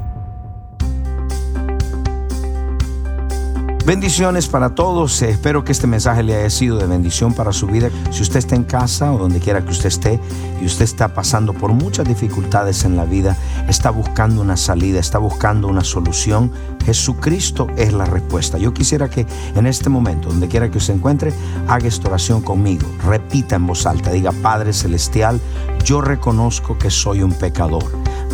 Bendiciones 3.85 4.47
para 4.47 4.75
todos. 4.75 5.23
Espero 5.23 5.63
que 5.63 5.71
este 5.71 5.87
mensaje 5.87 6.21
le 6.21 6.35
haya 6.35 6.51
sido 6.51 6.77
de 6.77 6.85
bendición 6.85 7.33
para 7.33 7.51
su 7.51 7.65
vida. 7.65 7.89
Si 8.11 8.21
usted 8.21 8.37
está 8.37 8.55
en 8.55 8.63
casa 8.63 9.11
o 9.11 9.17
donde 9.17 9.39
quiera 9.39 9.65
que 9.65 9.71
usted 9.71 9.87
esté 9.87 10.19
y 10.61 10.65
usted 10.65 10.83
está 10.83 11.15
pasando 11.15 11.53
por 11.53 11.73
muchas 11.73 12.07
dificultades 12.07 12.85
en 12.85 12.95
la 12.95 13.05
vida, 13.05 13.35
está 13.67 13.89
buscando 13.89 14.39
una 14.39 14.55
salida, 14.55 14.99
está 14.99 15.17
buscando 15.17 15.67
una 15.67 15.83
solución, 15.83 16.51
Jesucristo 16.85 17.67
es 17.75 17.91
la 17.91 18.05
respuesta. 18.05 18.59
Yo 18.59 18.71
quisiera 18.71 19.09
que 19.09 19.25
en 19.55 19.65
este 19.65 19.89
momento, 19.89 20.29
donde 20.29 20.47
quiera 20.47 20.69
que 20.69 20.79
se 20.79 20.93
encuentre, 20.93 21.33
haga 21.67 21.87
esta 21.87 22.09
oración 22.09 22.41
conmigo. 22.41 22.87
Repita 23.03 23.55
en 23.55 23.65
voz 23.65 23.87
alta, 23.87 24.11
diga, 24.11 24.31
Padre 24.31 24.73
Celestial, 24.73 25.41
yo 25.83 26.01
reconozco 26.01 26.77
que 26.77 26.91
soy 26.91 27.23
un 27.23 27.33
pecador. 27.33 27.85